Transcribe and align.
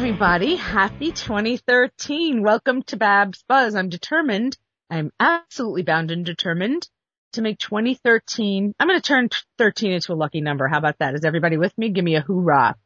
everybody. 0.00 0.56
Happy 0.56 1.12
2013. 1.12 2.42
Welcome 2.42 2.82
to 2.84 2.96
Babs 2.96 3.44
Buzz. 3.46 3.74
I'm 3.74 3.90
determined, 3.90 4.56
I'm 4.88 5.12
absolutely 5.20 5.82
bound 5.82 6.10
and 6.10 6.24
determined 6.24 6.88
to 7.34 7.42
make 7.42 7.58
2013, 7.58 8.74
I'm 8.80 8.88
going 8.88 8.98
to 8.98 9.06
turn 9.06 9.28
13 9.58 9.92
into 9.92 10.14
a 10.14 10.14
lucky 10.14 10.40
number. 10.40 10.66
How 10.68 10.78
about 10.78 11.00
that? 11.00 11.16
Is 11.16 11.26
everybody 11.26 11.58
with 11.58 11.76
me? 11.76 11.90
Give 11.90 12.02
me 12.02 12.16
a 12.16 12.22
hoorah. 12.22 12.76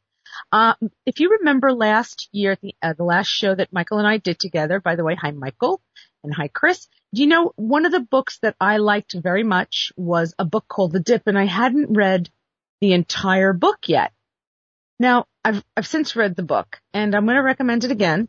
Uh, 0.50 0.74
if 1.06 1.20
you 1.20 1.37
remember 1.38 1.73
last 1.73 2.28
year, 2.32 2.59
the, 2.60 2.74
uh, 2.82 2.95
the 2.95 3.04
last 3.04 3.28
show 3.28 3.54
that 3.54 3.73
Michael 3.73 3.98
and 3.98 4.09
I 4.09 4.16
did 4.16 4.40
together, 4.40 4.80
by 4.80 4.96
the 4.96 5.04
way, 5.04 5.15
hi 5.15 5.30
Michael 5.30 5.80
and 6.24 6.34
hi 6.34 6.48
Chris. 6.48 6.88
Do 7.15 7.20
you 7.20 7.28
know 7.28 7.52
one 7.54 7.87
of 7.87 7.92
the 7.92 8.01
books 8.01 8.40
that 8.42 8.56
I 8.60 8.78
liked 8.78 9.15
very 9.15 9.45
much 9.45 9.92
was 9.96 10.34
a 10.37 10.45
book 10.45 10.66
called 10.66 10.90
The 10.90 10.98
Dip 10.98 11.28
and 11.28 11.38
I 11.38 11.45
hadn't 11.45 11.96
read 11.96 12.28
the 12.80 12.92
entire 12.92 13.52
book 13.52 13.88
yet. 13.88 14.12
Now, 14.98 15.26
I've, 15.44 15.64
I've 15.76 15.86
since 15.86 16.16
read 16.16 16.36
the 16.36 16.42
book 16.42 16.80
and 16.92 17.14
I'm 17.14 17.24
going 17.24 17.36
to 17.36 17.42
recommend 17.42 17.84
it 17.84 17.90
again. 17.90 18.28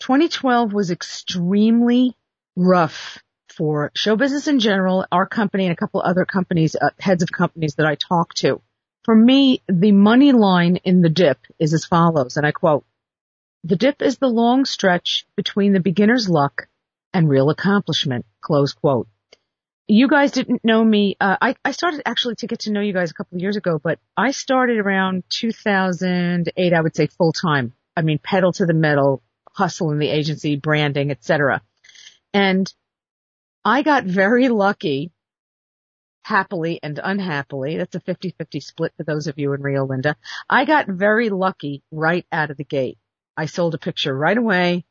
2012 0.00 0.72
was 0.72 0.90
extremely 0.90 2.16
rough 2.56 3.22
for 3.48 3.90
show 3.94 4.16
business 4.16 4.48
in 4.48 4.58
general, 4.58 5.06
our 5.10 5.26
company 5.26 5.64
and 5.64 5.72
a 5.72 5.76
couple 5.76 6.02
other 6.02 6.26
companies, 6.26 6.76
uh, 6.76 6.90
heads 6.98 7.22
of 7.22 7.32
companies 7.32 7.76
that 7.76 7.86
I 7.86 7.94
talk 7.94 8.34
to. 8.34 8.60
For 9.04 9.14
me, 9.14 9.62
the 9.68 9.92
money 9.92 10.32
line 10.32 10.76
in 10.76 11.00
the 11.00 11.08
dip 11.08 11.38
is 11.58 11.72
as 11.72 11.86
follows, 11.86 12.36
and 12.36 12.44
I 12.44 12.50
quote, 12.50 12.84
the 13.64 13.76
dip 13.76 14.02
is 14.02 14.18
the 14.18 14.28
long 14.28 14.64
stretch 14.64 15.26
between 15.36 15.72
the 15.72 15.80
beginner's 15.80 16.28
luck 16.28 16.68
and 17.14 17.28
real 17.28 17.50
accomplishment, 17.50 18.26
close 18.42 18.74
quote 18.74 19.08
you 19.88 20.08
guys 20.08 20.32
didn't 20.32 20.64
know 20.64 20.84
me. 20.84 21.16
Uh, 21.20 21.36
I, 21.40 21.54
I 21.64 21.70
started 21.70 22.02
actually 22.04 22.36
to 22.36 22.46
get 22.46 22.60
to 22.60 22.72
know 22.72 22.80
you 22.80 22.92
guys 22.92 23.10
a 23.10 23.14
couple 23.14 23.36
of 23.36 23.42
years 23.42 23.56
ago, 23.56 23.80
but 23.82 23.98
I 24.16 24.32
started 24.32 24.78
around 24.78 25.24
2008, 25.30 26.72
I 26.72 26.80
would 26.80 26.96
say 26.96 27.06
full 27.06 27.32
time. 27.32 27.72
I 27.96 28.02
mean, 28.02 28.18
pedal 28.18 28.52
to 28.54 28.66
the 28.66 28.74
metal, 28.74 29.22
hustle 29.52 29.92
in 29.92 29.98
the 29.98 30.08
agency, 30.08 30.56
branding, 30.56 31.10
etc. 31.10 31.62
And 32.34 32.72
I 33.64 33.82
got 33.82 34.04
very 34.04 34.48
lucky, 34.48 35.12
happily 36.22 36.80
and 36.82 36.98
unhappily. 37.02 37.76
That's 37.76 37.94
a 37.94 38.00
50-50 38.00 38.62
split 38.62 38.92
for 38.96 39.04
those 39.04 39.28
of 39.28 39.38
you 39.38 39.52
in 39.52 39.62
Rio 39.62 39.86
Linda. 39.86 40.16
I 40.50 40.64
got 40.64 40.88
very 40.88 41.30
lucky 41.30 41.82
right 41.92 42.26
out 42.32 42.50
of 42.50 42.56
the 42.56 42.64
gate. 42.64 42.98
I 43.36 43.46
sold 43.46 43.74
a 43.74 43.78
picture 43.78 44.16
right 44.16 44.36
away. 44.36 44.84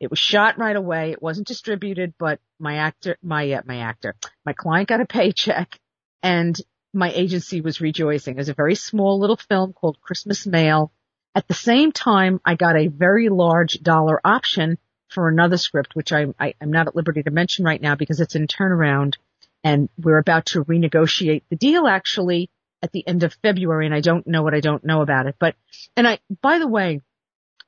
It 0.00 0.10
was 0.10 0.18
shot 0.18 0.58
right 0.58 0.74
away. 0.74 1.12
It 1.12 1.22
wasn't 1.22 1.46
distributed, 1.46 2.14
but 2.18 2.40
my 2.58 2.76
actor, 2.76 3.18
my, 3.22 3.52
uh, 3.52 3.62
my 3.66 3.78
actor, 3.78 4.16
my 4.46 4.54
client 4.54 4.88
got 4.88 5.02
a 5.02 5.06
paycheck 5.06 5.78
and 6.22 6.58
my 6.92 7.12
agency 7.12 7.60
was 7.60 7.80
rejoicing. 7.80 8.34
It 8.34 8.38
was 8.38 8.48
a 8.48 8.54
very 8.54 8.74
small 8.74 9.20
little 9.20 9.36
film 9.36 9.74
called 9.74 10.00
Christmas 10.00 10.46
Mail. 10.46 10.90
At 11.34 11.46
the 11.46 11.54
same 11.54 11.92
time, 11.92 12.40
I 12.44 12.56
got 12.56 12.76
a 12.76 12.88
very 12.88 13.28
large 13.28 13.80
dollar 13.82 14.20
option 14.24 14.78
for 15.08 15.28
another 15.28 15.58
script, 15.58 15.94
which 15.94 16.12
I, 16.12 16.26
I, 16.38 16.54
am 16.60 16.70
not 16.70 16.88
at 16.88 16.96
liberty 16.96 17.22
to 17.22 17.30
mention 17.30 17.64
right 17.64 17.80
now 17.80 17.94
because 17.94 18.20
it's 18.20 18.34
in 18.34 18.46
turnaround 18.46 19.16
and 19.62 19.88
we're 19.98 20.18
about 20.18 20.46
to 20.46 20.64
renegotiate 20.64 21.42
the 21.50 21.56
deal 21.56 21.86
actually 21.86 22.48
at 22.82 22.92
the 22.92 23.06
end 23.06 23.22
of 23.22 23.36
February 23.42 23.86
and 23.86 23.94
I 23.94 24.00
don't 24.00 24.26
know 24.26 24.42
what 24.42 24.54
I 24.54 24.60
don't 24.60 24.84
know 24.84 25.02
about 25.02 25.26
it. 25.26 25.36
But, 25.38 25.56
and 25.96 26.08
I, 26.08 26.20
by 26.40 26.58
the 26.58 26.68
way, 26.68 27.02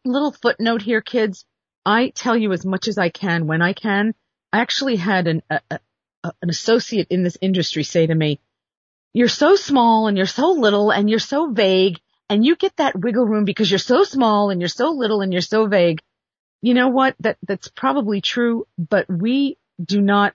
little 0.05 0.33
footnote 0.33 0.83
here, 0.83 1.01
kids, 1.01 1.45
I 1.85 2.11
tell 2.11 2.37
you 2.37 2.53
as 2.53 2.65
much 2.65 2.89
as 2.89 2.99
I 2.99 3.09
can 3.09 3.47
when 3.47 3.63
I 3.63 3.73
can. 3.73 4.15
I 4.53 4.61
actually 4.61 4.97
had 4.97 5.27
an, 5.27 5.43
a, 5.51 5.61
a, 5.71 5.81
an 6.43 6.51
associate 6.51 7.09
in 7.11 7.23
this 7.23 7.39
industry 7.41 7.83
say 7.83 8.07
to 8.07 8.15
me, 8.15 8.41
you're 9.13 9.29
so 9.29 9.57
small 9.57 10.07
and 10.07 10.17
you're 10.17 10.27
so 10.27 10.53
little 10.53 10.91
and 10.91 11.11
you're 11.11 11.19
so 11.19 11.51
vague 11.51 12.01
and 12.29 12.45
you 12.45 12.57
get 12.57 12.77
that 12.77 12.99
wiggle 12.99 13.27
room 13.27 13.45
because 13.45 13.71
you're 13.71 13.79
so 13.79 14.05
small 14.05 14.51
and 14.51 14.61
you're 14.61 14.69
so 14.69 14.91
little 14.91 15.21
and 15.21 15.33
you're 15.33 15.43
so 15.43 15.67
vague. 15.67 16.01
You 16.63 16.75
know 16.75 16.89
what? 16.89 17.17
That, 17.21 17.37
that's 17.43 17.69
probably 17.69 18.21
true, 18.21 18.67
but 18.79 19.07
we 19.11 19.59
do 19.83 20.01
not 20.01 20.35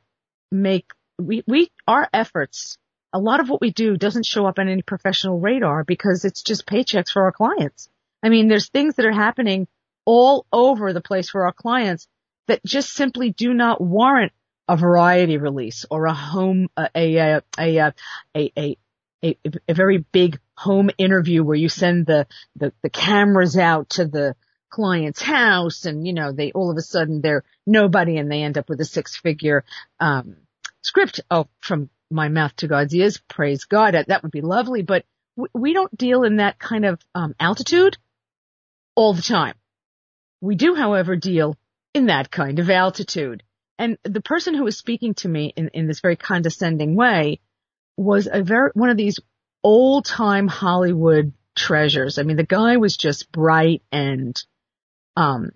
make, 0.52 0.91
we, 1.18 1.44
we, 1.47 1.72
our 1.88 2.08
efforts, 2.14 2.78
a 3.14 3.19
lot 3.19 3.40
of 3.40 3.50
what 3.50 3.62
we 3.62 3.72
do 3.72 3.97
doesn't 3.97 4.25
show 4.25 4.46
up 4.46 4.59
on 4.59 4.68
any 4.68 4.81
professional 4.81 5.40
radar 5.40 5.84
because 5.84 6.25
it's 6.25 6.44
just 6.44 6.68
paychecks 6.68 7.09
for 7.12 7.24
our 7.24 7.31
clients. 7.31 7.90
I 8.22 8.29
mean, 8.29 8.47
there's 8.47 8.68
things 8.68 8.96
that 8.96 9.06
are 9.06 9.12
happening 9.12 9.68
all 10.07 10.45
over 10.53 10.94
the 10.94 11.01
place 11.01 11.29
for 11.29 11.45
our 11.45 11.51
clients 11.51 12.07
that 12.47 12.63
just 12.66 12.94
simply 12.94 13.29
do 13.29 13.53
not 13.53 13.81
warrant 13.81 14.31
a 14.69 14.78
variety 14.78 15.38
release 15.38 15.85
or 15.91 16.06
a 16.06 16.13
home, 16.13 16.69
a, 16.78 16.90
a, 16.95 17.41
a, 17.59 17.91
a, 18.34 18.78
a, 19.67 19.73
very 19.73 19.97
big 19.97 20.40
home 20.56 20.90
interview 20.97 21.44
where 21.44 21.57
you 21.57 21.67
send 21.67 22.06
the, 22.06 22.25
the, 22.56 22.72
the 22.84 22.90
cameras 22.90 23.57
out 23.57 23.90
to 23.90 24.06
the 24.06 24.34
client's 24.69 25.22
house 25.22 25.84
and, 25.84 26.07
you 26.07 26.13
know, 26.13 26.31
they 26.31 26.53
all 26.53 26.72
of 26.72 26.78
a 26.78 26.81
sudden 26.81 27.19
they're 27.19 27.44
nobody 27.66 28.16
and 28.16 28.31
they 28.31 28.44
end 28.44 28.57
up 28.57 28.69
with 28.69 28.79
a 28.79 28.85
six 28.85 29.17
figure, 29.17 29.66
um, 30.00 30.38
script. 30.84 31.19
Oh, 31.29 31.50
from 31.59 31.90
my 32.09 32.29
mouth 32.29 32.56
to 32.57 32.67
God's 32.67 32.96
ears. 32.96 33.19
Praise 33.28 33.66
God. 33.66 33.94
That 34.07 34.23
would 34.23 34.31
be 34.31 34.41
lovely. 34.41 34.84
But 34.84 35.03
we 35.53 35.73
don't 35.73 35.96
deal 35.97 36.23
in 36.23 36.38
that 36.38 36.59
kind 36.59 36.85
of, 36.85 37.01
um, 37.13 37.35
altitude 37.41 37.97
all 38.96 39.13
the 39.13 39.22
time. 39.22 39.56
We 40.41 40.55
do, 40.55 40.75
however, 40.75 41.15
deal 41.15 41.55
in 41.93 42.07
that 42.07 42.31
kind 42.31 42.59
of 42.59 42.69
altitude. 42.69 43.43
And 43.79 43.97
the 44.03 44.21
person 44.21 44.53
who 44.53 44.63
was 44.63 44.77
speaking 44.77 45.13
to 45.15 45.27
me 45.27 45.53
in, 45.55 45.69
in 45.69 45.87
this 45.87 45.99
very 45.99 46.15
condescending 46.15 46.95
way 46.95 47.39
was 47.95 48.27
a 48.31 48.43
very, 48.43 48.71
one 48.73 48.89
of 48.89 48.97
these 48.97 49.19
old 49.63 50.05
time 50.05 50.47
Hollywood 50.47 51.33
treasures. 51.55 52.17
I 52.17 52.23
mean, 52.23 52.37
the 52.37 52.43
guy 52.43 52.77
was 52.77 52.97
just 52.97 53.31
bright 53.31 53.81
and, 53.91 54.41
um, 55.15 55.51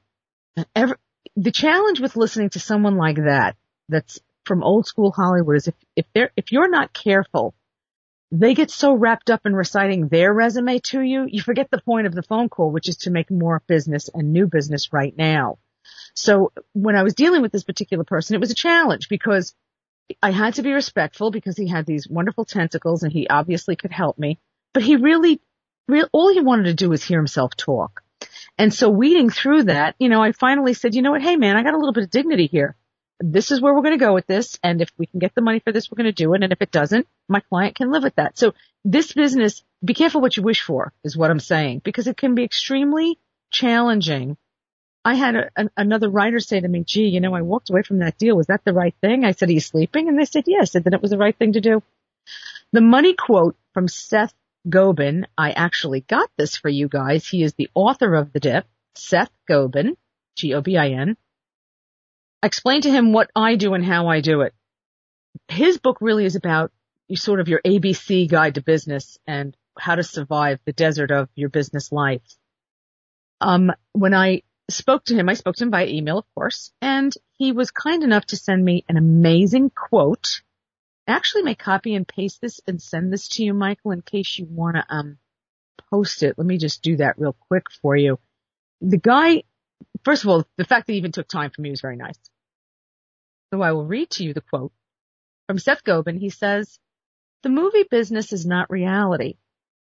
the 1.35 1.51
challenge 1.51 1.99
with 1.99 2.15
listening 2.15 2.49
to 2.51 2.59
someone 2.59 2.97
like 2.97 3.17
that, 3.17 3.55
that's 3.89 4.19
from 4.45 4.63
old 4.63 4.85
school 4.87 5.11
Hollywood 5.11 5.57
is 5.57 5.67
if, 5.67 5.75
if 5.95 6.05
they're, 6.13 6.31
if 6.35 6.51
you're 6.51 6.69
not 6.69 6.93
careful, 6.93 7.53
they 8.31 8.53
get 8.53 8.71
so 8.71 8.93
wrapped 8.93 9.29
up 9.29 9.41
in 9.45 9.53
reciting 9.53 10.07
their 10.07 10.33
resume 10.33 10.79
to 10.79 11.01
you, 11.01 11.25
you 11.27 11.41
forget 11.41 11.69
the 11.69 11.81
point 11.81 12.07
of 12.07 12.15
the 12.15 12.23
phone 12.23 12.47
call, 12.47 12.71
which 12.71 12.87
is 12.87 12.97
to 12.97 13.11
make 13.11 13.29
more 13.29 13.61
business 13.67 14.09
and 14.13 14.31
new 14.31 14.47
business 14.47 14.93
right 14.93 15.15
now. 15.17 15.57
So 16.13 16.53
when 16.73 16.95
I 16.95 17.03
was 17.03 17.13
dealing 17.13 17.41
with 17.41 17.51
this 17.51 17.63
particular 17.63 18.05
person, 18.05 18.35
it 18.35 18.39
was 18.39 18.51
a 18.51 18.55
challenge 18.55 19.09
because 19.09 19.53
I 20.21 20.31
had 20.31 20.55
to 20.55 20.63
be 20.63 20.71
respectful 20.71 21.31
because 21.31 21.57
he 21.57 21.67
had 21.67 21.85
these 21.85 22.07
wonderful 22.07 22.45
tentacles 22.45 23.03
and 23.03 23.11
he 23.11 23.27
obviously 23.27 23.75
could 23.75 23.91
help 23.91 24.17
me, 24.17 24.39
but 24.73 24.83
he 24.83 24.95
really, 24.95 25.41
real, 25.87 26.07
all 26.13 26.33
he 26.33 26.41
wanted 26.41 26.65
to 26.65 26.73
do 26.73 26.89
was 26.89 27.03
hear 27.03 27.19
himself 27.19 27.55
talk. 27.55 28.01
And 28.57 28.73
so 28.73 28.89
weeding 28.89 29.29
through 29.29 29.63
that, 29.63 29.95
you 29.99 30.07
know, 30.07 30.21
I 30.21 30.31
finally 30.31 30.73
said, 30.73 30.95
you 30.95 31.01
know 31.01 31.11
what? 31.11 31.21
Hey 31.21 31.35
man, 31.35 31.57
I 31.57 31.63
got 31.63 31.73
a 31.73 31.77
little 31.77 31.93
bit 31.93 32.03
of 32.03 32.11
dignity 32.11 32.47
here 32.47 32.75
this 33.21 33.51
is 33.51 33.61
where 33.61 33.73
we're 33.73 33.83
going 33.83 33.97
to 33.97 34.05
go 34.05 34.13
with 34.13 34.27
this. 34.27 34.59
And 34.63 34.81
if 34.81 34.89
we 34.97 35.05
can 35.05 35.19
get 35.19 35.35
the 35.35 35.41
money 35.41 35.59
for 35.59 35.71
this, 35.71 35.89
we're 35.89 35.97
going 35.97 36.05
to 36.05 36.11
do 36.11 36.33
it. 36.33 36.43
And 36.43 36.51
if 36.51 36.61
it 36.61 36.71
doesn't, 36.71 37.07
my 37.27 37.39
client 37.39 37.75
can 37.75 37.91
live 37.91 38.03
with 38.03 38.15
that. 38.15 38.37
So 38.37 38.53
this 38.83 39.13
business, 39.13 39.63
be 39.83 39.93
careful 39.93 40.21
what 40.21 40.35
you 40.35 40.43
wish 40.43 40.61
for 40.61 40.91
is 41.03 41.15
what 41.15 41.31
I'm 41.31 41.39
saying 41.39 41.81
because 41.83 42.07
it 42.07 42.17
can 42.17 42.35
be 42.35 42.43
extremely 42.43 43.19
challenging. 43.51 44.37
I 45.03 45.15
had 45.15 45.35
a, 45.35 45.49
a, 45.55 45.69
another 45.77 46.09
writer 46.09 46.39
say 46.39 46.59
to 46.59 46.67
me, 46.67 46.83
gee, 46.83 47.07
you 47.07 47.21
know, 47.21 47.33
I 47.33 47.41
walked 47.41 47.69
away 47.69 47.83
from 47.83 47.99
that 47.99 48.17
deal. 48.17 48.35
Was 48.35 48.47
that 48.47 48.63
the 48.65 48.73
right 48.73 48.95
thing? 49.01 49.23
I 49.23 49.31
said, 49.31 49.49
are 49.49 49.53
you 49.53 49.59
sleeping? 49.59 50.07
And 50.07 50.17
they 50.17 50.25
said, 50.25 50.43
yes. 50.47 50.61
I 50.61 50.65
said, 50.65 50.83
then 50.83 50.93
it 50.93 51.01
was 51.01 51.11
the 51.11 51.17
right 51.17 51.35
thing 51.35 51.53
to 51.53 51.61
do. 51.61 51.81
The 52.71 52.81
money 52.81 53.15
quote 53.15 53.55
from 53.73 53.87
Seth 53.87 54.33
Godin. 54.67 55.27
I 55.37 55.51
actually 55.51 56.01
got 56.01 56.29
this 56.37 56.55
for 56.55 56.69
you 56.69 56.87
guys. 56.87 57.27
He 57.27 57.43
is 57.43 57.53
the 57.53 57.69
author 57.73 58.13
of 58.15 58.31
The 58.31 58.39
Dip, 58.39 58.65
Seth 58.95 59.31
Godin, 59.47 59.97
G-O-D-I-N. 60.35 61.17
I 62.43 62.47
explained 62.47 62.83
to 62.83 62.91
him 62.91 63.13
what 63.13 63.29
I 63.35 63.55
do 63.55 63.73
and 63.73 63.85
how 63.85 64.07
I 64.07 64.21
do 64.21 64.41
it. 64.41 64.53
His 65.47 65.77
book 65.77 65.97
really 66.01 66.25
is 66.25 66.35
about 66.35 66.71
sort 67.15 67.39
of 67.39 67.47
your 67.47 67.61
ABC 67.65 68.29
guide 68.29 68.55
to 68.55 68.61
business 68.61 69.17
and 69.27 69.55
how 69.77 69.95
to 69.95 70.03
survive 70.03 70.59
the 70.65 70.73
desert 70.73 71.11
of 71.11 71.29
your 71.35 71.49
business 71.49 71.91
life. 71.91 72.21
Um, 73.39 73.71
when 73.93 74.13
I 74.13 74.43
spoke 74.69 75.05
to 75.05 75.15
him, 75.15 75.29
I 75.29 75.33
spoke 75.33 75.55
to 75.55 75.65
him 75.65 75.69
by 75.71 75.87
email, 75.87 76.19
of 76.19 76.25
course, 76.35 76.71
and 76.81 77.13
he 77.37 77.51
was 77.51 77.71
kind 77.71 78.03
enough 78.03 78.25
to 78.27 78.37
send 78.37 78.63
me 78.63 78.85
an 78.87 78.97
amazing 78.97 79.69
quote. 79.69 80.41
I 81.07 81.13
actually 81.13 81.43
may 81.43 81.55
copy 81.55 81.95
and 81.95 82.07
paste 82.07 82.39
this 82.41 82.61
and 82.67 82.81
send 82.81 83.11
this 83.11 83.27
to 83.29 83.43
you, 83.43 83.53
Michael, 83.53 83.91
in 83.91 84.01
case 84.01 84.37
you 84.37 84.45
want 84.49 84.77
to, 84.77 84.85
um, 84.89 85.17
post 85.89 86.23
it. 86.23 86.35
Let 86.37 86.47
me 86.47 86.57
just 86.57 86.81
do 86.81 86.97
that 86.97 87.19
real 87.19 87.35
quick 87.47 87.65
for 87.81 87.95
you. 87.95 88.19
The 88.79 88.97
guy, 88.97 89.43
first 90.03 90.23
of 90.23 90.29
all, 90.29 90.45
the 90.57 90.63
fact 90.63 90.87
that 90.87 90.93
he 90.93 90.99
even 90.99 91.11
took 91.11 91.27
time 91.27 91.51
for 91.51 91.61
me 91.61 91.71
was 91.71 91.81
very 91.81 91.97
nice. 91.97 92.17
So 93.53 93.61
I 93.61 93.73
will 93.73 93.85
read 93.85 94.09
to 94.11 94.23
you 94.23 94.33
the 94.33 94.41
quote 94.41 94.71
from 95.47 95.59
Seth 95.59 95.83
Godin. 95.83 96.17
He 96.17 96.29
says, 96.29 96.79
the 97.43 97.49
movie 97.49 97.85
business 97.89 98.31
is 98.31 98.45
not 98.45 98.69
reality. 98.69 99.35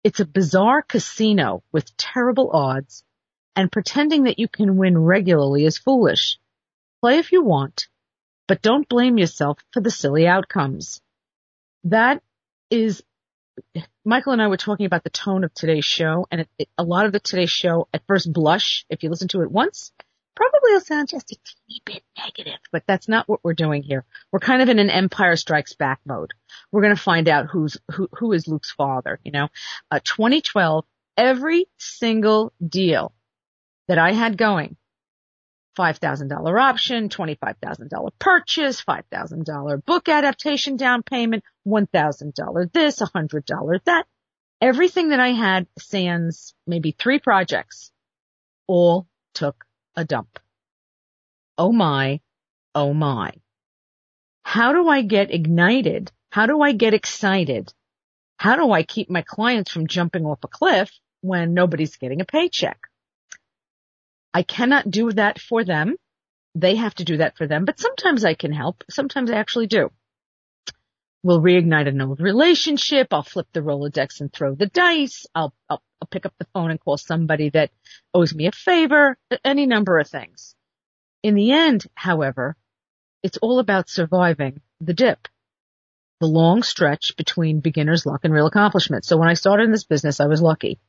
It's 0.03 0.19
a 0.19 0.25
bizarre 0.25 0.81
casino 0.81 1.63
with 1.71 1.95
terrible 1.97 2.51
odds 2.53 3.03
and 3.55 3.71
pretending 3.71 4.23
that 4.23 4.37
you 4.37 4.47
can 4.47 4.77
win 4.77 4.97
regularly 4.97 5.65
is 5.65 5.77
foolish. 5.77 6.37
Play 7.01 7.17
if 7.17 7.31
you 7.31 7.43
want, 7.43 7.87
but 8.47 8.61
don't 8.61 8.87
blame 8.87 9.17
yourself 9.17 9.59
for 9.73 9.81
the 9.81 9.91
silly 9.91 10.27
outcomes. 10.27 11.01
That 11.85 12.21
is 12.69 13.03
Michael 14.05 14.33
and 14.33 14.41
I 14.41 14.47
were 14.47 14.57
talking 14.57 14.85
about 14.85 15.03
the 15.03 15.09
tone 15.09 15.43
of 15.43 15.53
today's 15.53 15.85
show, 15.85 16.27
and 16.29 16.41
it, 16.41 16.49
it, 16.59 16.69
a 16.77 16.83
lot 16.83 17.07
of 17.07 17.11
the 17.11 17.19
today's 17.19 17.49
show, 17.49 17.87
at 17.91 18.05
first 18.07 18.31
blush, 18.31 18.85
if 18.89 19.01
you 19.01 19.09
listen 19.09 19.27
to 19.29 19.41
it 19.41 19.51
once, 19.51 19.91
probably 20.37 20.73
will 20.73 20.81
sound 20.81 21.09
just 21.09 21.31
a 21.31 21.35
teeny 21.35 21.81
bit 21.83 22.03
negative, 22.15 22.59
but 22.71 22.83
that's 22.87 23.07
not 23.07 23.27
what 23.27 23.43
we're 23.43 23.53
doing 23.53 23.81
here. 23.81 24.05
We're 24.31 24.39
kind 24.39 24.61
of 24.61 24.69
in 24.69 24.77
an 24.77 24.91
Empire 24.91 25.35
Strikes 25.35 25.73
Back 25.73 25.99
mode. 26.05 26.33
We're 26.71 26.83
going 26.83 26.95
to 26.95 27.01
find 27.01 27.27
out 27.27 27.47
who's 27.47 27.77
who 27.91 28.07
who 28.13 28.33
is 28.33 28.47
Luke's 28.47 28.71
father. 28.71 29.19
You 29.23 29.31
know, 29.31 29.47
uh, 29.89 29.99
2012, 30.03 30.85
every 31.17 31.65
single 31.77 32.53
deal 32.65 33.13
that 33.87 33.97
I 33.97 34.11
had 34.11 34.37
going 34.37 34.77
$5,000 35.75 36.61
option, 36.61 37.09
$25,000 37.09 38.11
purchase, 38.19 38.83
$5,000 38.83 39.85
book 39.85 40.09
adaptation 40.09 40.77
down 40.77 41.03
payment, 41.03 41.43
$1,000 41.67 42.71
this, 42.73 42.99
$100 42.99 43.83
that. 43.85 44.05
Everything 44.61 45.09
that 45.09 45.19
I 45.19 45.29
had 45.29 45.67
sans 45.79 46.53
maybe 46.65 46.91
three 46.91 47.19
projects 47.19 47.91
all 48.67 49.07
took 49.33 49.66
a 49.97 50.05
dump. 50.05 50.39
Oh 51.57 51.73
my, 51.73 52.21
oh 52.73 52.93
my. 52.93 53.33
How 54.43 54.71
do 54.71 54.87
I 54.87 55.01
get 55.01 55.33
ignited? 55.33 56.11
How 56.29 56.45
do 56.45 56.61
I 56.61 56.71
get 56.71 56.93
excited? 56.93 57.73
How 58.37 58.55
do 58.55 58.71
I 58.71 58.83
keep 58.83 59.09
my 59.09 59.23
clients 59.23 59.71
from 59.71 59.87
jumping 59.87 60.25
off 60.25 60.43
a 60.43 60.47
cliff 60.47 60.91
when 61.21 61.53
nobody's 61.53 61.97
getting 61.97 62.21
a 62.21 62.25
paycheck? 62.25 62.79
I 64.33 64.43
cannot 64.43 64.89
do 64.89 65.11
that 65.11 65.39
for 65.39 65.63
them. 65.63 65.95
They 66.53 66.75
have 66.75 66.93
to 66.95 67.03
do 67.03 67.17
that 67.17 67.37
for 67.37 67.47
them, 67.47 67.65
but 67.65 67.79
sometimes 67.79 68.23
I 68.23 68.35
can 68.35 68.53
help. 68.53 68.83
Sometimes 68.89 69.31
I 69.31 69.37
actually 69.37 69.67
do. 69.67 69.89
We'll 71.23 71.41
reignite 71.41 71.87
an 71.87 72.01
old 72.01 72.21
relationship. 72.21 73.07
I'll 73.11 73.23
flip 73.23 73.47
the 73.51 73.61
Rolodex 73.61 74.21
and 74.21 74.31
throw 74.31 74.53
the 74.53 74.67
dice. 74.67 75.25
I'll, 75.33 75.53
I'll, 75.69 75.81
I'll 76.01 76.07
pick 76.07 76.25
up 76.25 76.33
the 76.37 76.47
phone 76.53 76.71
and 76.71 76.79
call 76.79 76.97
somebody 76.97 77.49
that 77.49 77.71
owes 78.13 78.33
me 78.33 78.47
a 78.47 78.51
favor, 78.51 79.17
any 79.43 79.65
number 79.65 79.99
of 79.99 80.07
things. 80.07 80.55
In 81.23 81.33
the 81.33 81.51
end, 81.51 81.85
however, 81.95 82.55
it's 83.23 83.37
all 83.37 83.59
about 83.59 83.89
surviving 83.89 84.61
the 84.79 84.93
dip, 84.93 85.27
the 86.19 86.27
long 86.27 86.63
stretch 86.63 87.15
between 87.17 87.59
beginner's 87.59 88.05
luck 88.05 88.21
and 88.23 88.33
real 88.33 88.47
accomplishment. 88.47 89.05
So 89.05 89.17
when 89.17 89.29
I 89.29 89.33
started 89.33 89.63
in 89.63 89.71
this 89.71 89.83
business, 89.83 90.19
I 90.19 90.27
was 90.27 90.41
lucky 90.41 90.79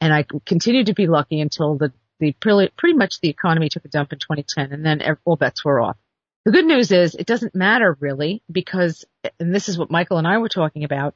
and 0.00 0.12
I 0.12 0.24
continued 0.46 0.86
to 0.86 0.94
be 0.94 1.06
lucky 1.06 1.40
until 1.40 1.76
the 1.76 1.92
the 2.20 2.32
pretty, 2.32 2.94
much 2.94 3.20
the 3.20 3.28
economy 3.28 3.68
took 3.68 3.84
a 3.84 3.88
dump 3.88 4.12
in 4.12 4.18
2010 4.18 4.72
and 4.72 4.84
then 4.84 5.00
all 5.24 5.36
bets 5.36 5.64
were 5.64 5.80
off. 5.80 5.96
The 6.44 6.50
good 6.50 6.66
news 6.66 6.90
is 6.90 7.14
it 7.14 7.26
doesn't 7.26 7.54
matter 7.54 7.96
really 8.00 8.42
because, 8.50 9.04
and 9.38 9.54
this 9.54 9.68
is 9.68 9.78
what 9.78 9.90
Michael 9.90 10.18
and 10.18 10.26
I 10.26 10.38
were 10.38 10.48
talking 10.48 10.84
about, 10.84 11.14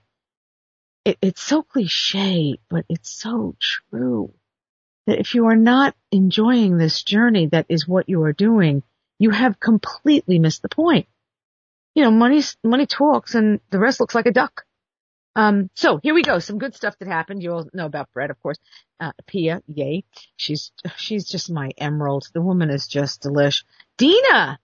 it, 1.04 1.18
it's 1.20 1.42
so 1.42 1.62
cliche, 1.62 2.58
but 2.68 2.84
it's 2.88 3.10
so 3.10 3.56
true 3.60 4.32
that 5.06 5.18
if 5.18 5.34
you 5.34 5.46
are 5.46 5.56
not 5.56 5.94
enjoying 6.10 6.76
this 6.76 7.02
journey 7.02 7.46
that 7.46 7.66
is 7.68 7.88
what 7.88 8.08
you 8.08 8.22
are 8.22 8.32
doing, 8.32 8.82
you 9.18 9.30
have 9.30 9.58
completely 9.58 10.38
missed 10.38 10.62
the 10.62 10.68
point. 10.68 11.06
You 11.94 12.04
know, 12.04 12.10
money, 12.10 12.42
money 12.62 12.86
talks 12.86 13.34
and 13.34 13.60
the 13.70 13.78
rest 13.78 14.00
looks 14.00 14.14
like 14.14 14.26
a 14.26 14.32
duck. 14.32 14.64
Um, 15.34 15.70
so 15.74 15.98
here 16.02 16.14
we 16.14 16.22
go. 16.22 16.38
Some 16.38 16.58
good 16.58 16.74
stuff 16.74 16.98
that 16.98 17.08
happened. 17.08 17.42
You 17.42 17.52
all 17.52 17.68
know 17.72 17.86
about 17.86 18.12
Brett, 18.12 18.30
of 18.30 18.40
course. 18.42 18.58
Uh, 19.00 19.12
Pia, 19.26 19.62
yay. 19.66 20.04
She's, 20.36 20.72
she's 20.96 21.26
just 21.26 21.50
my 21.50 21.70
emerald. 21.78 22.28
The 22.32 22.40
woman 22.42 22.70
is 22.70 22.86
just 22.86 23.22
delish. 23.22 23.64
Dina! 23.96 24.58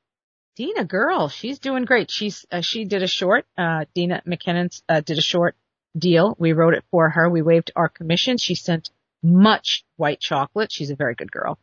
Dina, 0.57 0.85
girl, 0.85 1.29
she's 1.29 1.59
doing 1.59 1.85
great. 1.85 2.11
She's, 2.11 2.45
uh, 2.51 2.61
she 2.61 2.85
did 2.85 3.03
a 3.03 3.07
short, 3.07 3.47
uh, 3.57 3.85
Dina 3.95 4.23
McKinnon, 4.27 4.81
uh, 4.89 5.01
did 5.01 5.17
a 5.17 5.23
short 5.23 5.55
deal. 5.99 6.37
We 6.39 6.53
wrote 6.53 6.75
it 6.75 6.85
for 6.91 7.09
her. 7.11 7.29
We 7.29 7.43
waived 7.43 7.73
our 7.77 7.89
commission. 7.89 8.39
She 8.39 8.55
sent 8.55 8.91
much 9.23 9.85
white 9.97 10.21
chocolate. 10.21 10.71
She's 10.71 10.91
a 10.91 10.97
very 10.97 11.15
good 11.15 11.33
girl. 11.33 11.59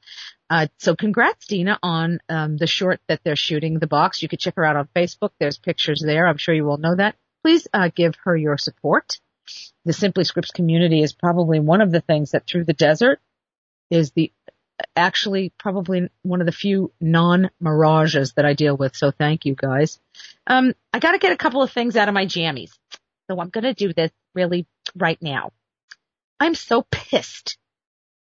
Uh, 0.50 0.68
so 0.78 0.96
congrats, 0.96 1.48
Dina, 1.48 1.80
on, 1.82 2.20
um, 2.30 2.58
the 2.58 2.68
short 2.68 3.00
that 3.08 3.22
they're 3.24 3.36
shooting, 3.36 3.80
the 3.80 3.88
box. 3.88 4.22
You 4.22 4.28
could 4.28 4.40
check 4.40 4.56
her 4.58 4.66
out 4.66 4.76
on 4.76 4.90
Facebook. 4.96 5.32
There's 5.40 5.58
pictures 5.58 6.04
there. 6.06 6.28
I'm 6.28 6.38
sure 6.38 6.54
you 6.54 6.70
all 6.70 6.78
know 6.78 6.96
that 6.96 7.16
please 7.46 7.68
uh, 7.76 7.90
give 7.94 8.16
her 8.24 8.36
your 8.36 8.58
support. 8.58 9.20
The 9.86 9.94
Simply 9.94 10.24
Scripts 10.24 10.50
community 10.50 11.04
is 11.04 11.14
probably 11.14 11.60
one 11.60 11.80
of 11.80 11.92
the 11.92 12.02
things 12.02 12.32
that 12.32 12.48
through 12.48 12.64
the 12.64 12.74
desert 12.74 13.20
is 13.92 14.10
the 14.14 14.32
actually 14.96 15.54
probably 15.60 16.10
one 16.24 16.42
of 16.42 16.48
the 16.48 16.52
few 16.52 16.92
non-mirages 17.00 18.34
that 18.34 18.46
I 18.46 18.54
deal 18.54 18.76
with. 18.76 18.96
So 18.96 19.12
thank 19.12 19.46
you 19.46 19.54
guys. 19.54 20.00
Um, 20.48 20.74
I 20.92 20.98
got 20.98 21.12
to 21.12 21.20
get 21.20 21.34
a 21.34 21.38
couple 21.38 21.62
of 21.62 21.72
things 21.72 21.96
out 21.96 22.08
of 22.08 22.16
my 22.16 22.26
jammies. 22.26 22.72
So 23.30 23.40
I'm 23.40 23.50
going 23.50 23.64
to 23.64 23.74
do 23.74 23.94
this 23.94 24.12
really 24.34 24.68
right 24.96 25.18
now. 25.22 25.52
I'm 26.40 26.56
so 26.56 26.86
pissed 26.92 27.58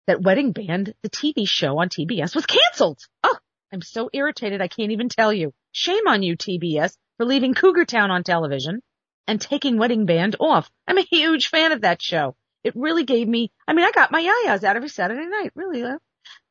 that 0.07 0.21
Wedding 0.21 0.51
Band, 0.51 0.93
the 1.01 1.09
TV 1.09 1.47
show 1.47 1.79
on 1.79 1.89
TBS 1.89 2.35
was 2.35 2.45
canceled. 2.45 2.99
Oh, 3.23 3.37
I'm 3.71 3.81
so 3.81 4.09
irritated. 4.13 4.61
I 4.61 4.67
can't 4.67 4.91
even 4.91 5.09
tell 5.09 5.33
you. 5.33 5.53
Shame 5.71 6.07
on 6.07 6.21
you, 6.21 6.35
TBS, 6.35 6.95
for 7.17 7.25
leaving 7.25 7.53
Cougar 7.53 7.85
Town 7.85 8.11
on 8.11 8.23
television 8.23 8.81
and 9.27 9.39
taking 9.39 9.77
Wedding 9.77 10.05
Band 10.05 10.35
off. 10.39 10.69
I'm 10.87 10.97
a 10.97 11.01
huge 11.09 11.47
fan 11.47 11.71
of 11.71 11.81
that 11.81 12.01
show. 12.01 12.35
It 12.63 12.75
really 12.75 13.03
gave 13.03 13.27
me, 13.27 13.51
I 13.67 13.73
mean, 13.73 13.85
I 13.85 13.91
got 13.91 14.11
my 14.11 14.21
yayas 14.21 14.63
out 14.63 14.75
every 14.75 14.89
Saturday 14.89 15.25
night. 15.25 15.51
Really, 15.55 15.83
uh, 15.83 15.97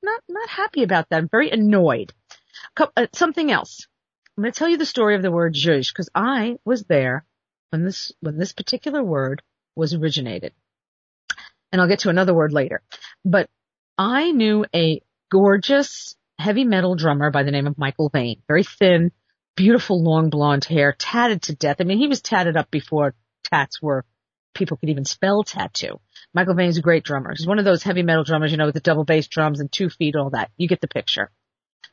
not, 0.03 0.21
not 0.29 0.49
happy 0.49 0.83
about 0.83 1.09
that. 1.11 1.19
I'm 1.19 1.29
very 1.29 1.51
annoyed. 1.51 2.13
Uh, 2.77 3.07
something 3.15 3.51
else. 3.51 3.87
I'm 4.37 4.43
going 4.43 4.53
to 4.53 4.59
tell 4.59 4.69
you 4.69 4.79
the 4.79 4.87
story 4.87 5.15
of 5.15 5.23
the 5.23 5.31
word 5.31 5.55
zhuzh 5.55 5.93
because 5.93 6.09
I 6.15 6.57
was 6.65 6.85
there 6.85 7.25
when 7.73 7.85
this, 7.85 8.13
when 8.21 8.37
this 8.37 8.53
particular 8.53 9.03
word 9.03 9.43
was 9.75 9.95
originated. 9.95 10.53
And 11.73 11.81
I'll 11.81 11.89
get 11.89 12.01
to 12.01 12.11
another 12.11 12.35
word 12.35 12.53
later. 12.53 12.83
But 13.25 13.49
I 13.97 14.31
knew 14.31 14.67
a 14.75 15.01
gorgeous 15.31 16.15
heavy 16.39 16.65
metal 16.65 16.95
drummer 16.97 17.31
by 17.31 17.45
the 17.45 17.51
name 17.51 17.67
of 17.67 17.79
Michael 17.79 18.11
Vane, 18.11 18.43
very 18.47 18.65
thin, 18.65 19.11
beautiful 19.57 20.03
long 20.03 20.29
blonde 20.29 20.67
hair, 20.67 20.95
tatted 20.99 21.43
to 21.43 21.55
death. 21.55 21.77
I 21.81 21.85
mean, 21.85 21.99
he 21.99 22.09
was 22.09 22.21
tatted 22.21 22.59
up 22.59 22.71
before 22.71 23.15
tats 23.45 23.81
were, 23.81 24.05
people 24.55 24.77
could 24.77 24.91
even 24.91 25.07
spell 25.07 25.43
tattoo. 25.43 25.99
Michael 26.35 26.55
Vane's 26.55 26.77
a 26.77 26.83
great 26.83 27.05
drummer. 27.05 27.33
He's 27.35 27.47
one 27.47 27.59
of 27.59 27.65
those 27.65 27.83
heavy 27.83 28.03
metal 28.03 28.25
drummers, 28.25 28.51
you 28.51 28.59
know, 28.59 28.67
with 28.67 28.75
the 28.75 28.81
double 28.81 29.05
bass 29.05 29.29
drums 29.29 29.61
and 29.61 29.73
two 29.73 29.89
feet, 29.89 30.15
all 30.15 30.31
that. 30.31 30.51
You 30.59 30.69
get 30.69 30.83
the 30.83 30.89
picture. 30.89 31.31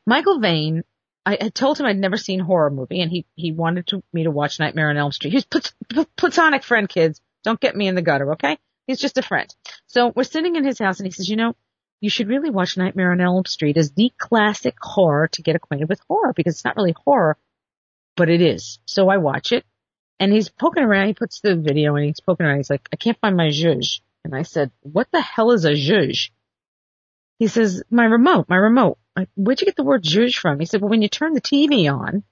Michael 0.06 0.40
Vane, 0.40 0.84
I 1.30 1.38
had 1.42 1.56
told 1.56 1.80
him 1.80 1.86
I'd 1.86 1.98
never 1.98 2.18
seen 2.18 2.40
horror 2.40 2.70
movie 2.70 3.02
and 3.02 3.12
he, 3.12 3.26
he 3.36 3.52
wanted 3.52 3.88
to, 3.88 4.04
me 4.14 4.24
to 4.24 4.32
watch 4.32 4.60
Nightmare 4.60 4.90
on 4.90 4.98
Elm 4.98 5.12
Street. 5.12 5.34
He's 5.34 5.46
plat- 5.46 5.74
platonic 6.18 6.64
friend, 6.64 6.90
kids. 6.90 7.22
Don't 7.44 7.60
get 7.60 7.76
me 7.76 7.88
in 7.88 7.96
the 7.96 8.02
gutter, 8.02 8.34
okay? 8.34 8.58
He's 8.88 9.00
just 9.00 9.18
a 9.18 9.22
friend. 9.22 9.54
So 9.88 10.12
we're 10.16 10.24
sitting 10.24 10.56
in 10.56 10.66
his 10.66 10.80
house 10.80 11.00
and 11.00 11.08
he 11.08 11.12
says, 11.12 11.30
you 11.30 11.36
know, 11.36 11.56
you 12.02 12.10
should 12.10 12.30
really 12.30 12.50
watch 12.50 12.78
Nightmare 12.78 13.12
on 13.12 13.22
Elm 13.22 13.46
Street 13.46 13.78
as 13.78 13.92
the 13.92 14.12
classic 14.18 14.76
horror 14.82 15.28
to 15.30 15.42
get 15.42 15.56
acquainted 15.56 15.90
with 15.90 16.02
horror 16.08 16.34
because 16.36 16.56
it's 16.56 16.66
not 16.66 16.78
really 16.78 16.96
horror 17.06 17.38
but 18.20 18.30
it 18.30 18.42
is. 18.42 18.80
So 18.86 19.08
I 19.08 19.18
watch 19.18 19.54
it 19.54 19.66
and 20.20 20.32
he's 20.32 20.50
poking 20.50 20.84
around. 20.84 21.08
He 21.08 21.14
puts 21.14 21.40
the 21.40 21.56
video 21.56 21.96
and 21.96 22.06
he's 22.06 22.20
poking 22.20 22.46
around. 22.46 22.58
He's 22.58 22.70
like, 22.70 22.88
I 22.92 22.98
can't 22.98 23.18
find 23.20 23.38
my 23.38 23.48
zhuzh. 23.48 24.02
And 24.26 24.36
I 24.36 24.44
said, 24.44 24.72
what 24.82 25.08
the 25.14 25.22
hell 25.22 25.52
is 25.52 25.64
a 25.64 25.72
zhuzh? 25.72 26.30
He 27.40 27.48
says, 27.48 27.82
my 27.90 28.04
remote, 28.04 28.48
my 28.50 28.58
remote. 28.58 28.98
Where'd 29.36 29.62
you 29.62 29.66
get 29.66 29.76
the 29.76 29.84
word 29.84 30.04
zhuzh 30.04 30.36
from? 30.36 30.60
He 30.60 30.66
said, 30.66 30.82
well, 30.82 30.90
when 30.90 31.02
you 31.02 31.10
turn 31.10 31.34
the 31.34 31.42
TV 31.42 31.92
on, 31.92 32.24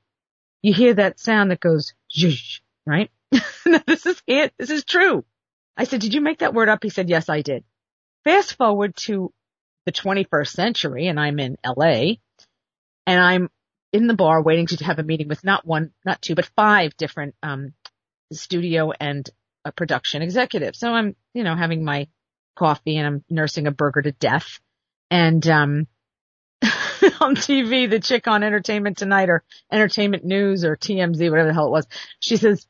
you 0.61 0.73
hear 0.73 0.93
that 0.95 1.19
sound 1.19 1.51
that 1.51 1.59
goes 1.59 1.93
zhuzh, 2.15 2.61
right? 2.85 3.11
this 3.31 4.05
is 4.05 4.21
it. 4.27 4.53
This 4.57 4.69
is 4.69 4.83
true. 4.83 5.25
I 5.75 5.83
said, 5.83 6.01
did 6.01 6.13
you 6.13 6.21
make 6.21 6.39
that 6.39 6.53
word 6.53 6.69
up? 6.69 6.83
He 6.83 6.89
said, 6.89 7.09
yes, 7.09 7.29
I 7.29 7.41
did. 7.41 7.63
Fast 8.23 8.55
forward 8.55 8.95
to 8.97 9.33
the 9.85 9.91
21st 9.91 10.47
century 10.47 11.07
and 11.07 11.19
I'm 11.19 11.39
in 11.39 11.57
LA 11.65 12.15
and 13.05 13.21
I'm 13.21 13.49
in 13.93 14.07
the 14.07 14.13
bar 14.13 14.41
waiting 14.41 14.67
to 14.67 14.83
have 14.83 14.99
a 14.99 15.03
meeting 15.03 15.27
with 15.27 15.43
not 15.43 15.65
one, 15.65 15.91
not 16.05 16.21
two, 16.21 16.35
but 16.35 16.49
five 16.55 16.97
different 16.97 17.35
um, 17.41 17.73
studio 18.33 18.91
and 18.99 19.29
production 19.75 20.21
executives. 20.21 20.79
So 20.79 20.91
I'm, 20.91 21.15
you 21.33 21.43
know, 21.43 21.55
having 21.55 21.83
my 21.83 22.07
coffee 22.55 22.97
and 22.97 23.07
I'm 23.07 23.23
nursing 23.29 23.67
a 23.67 23.71
burger 23.71 24.01
to 24.01 24.11
death. 24.11 24.59
And 25.09 25.47
um, 25.47 25.87
on 27.21 27.35
TV, 27.35 27.89
the 27.89 27.99
chick 27.99 28.27
on 28.27 28.43
Entertainment 28.43 28.97
Tonight 28.97 29.29
or 29.29 29.43
Entertainment 29.71 30.23
News 30.23 30.63
or 30.63 30.75
TMZ, 30.75 31.29
whatever 31.29 31.47
the 31.47 31.53
hell 31.53 31.67
it 31.67 31.71
was, 31.71 31.87
she 32.19 32.37
says, 32.37 32.65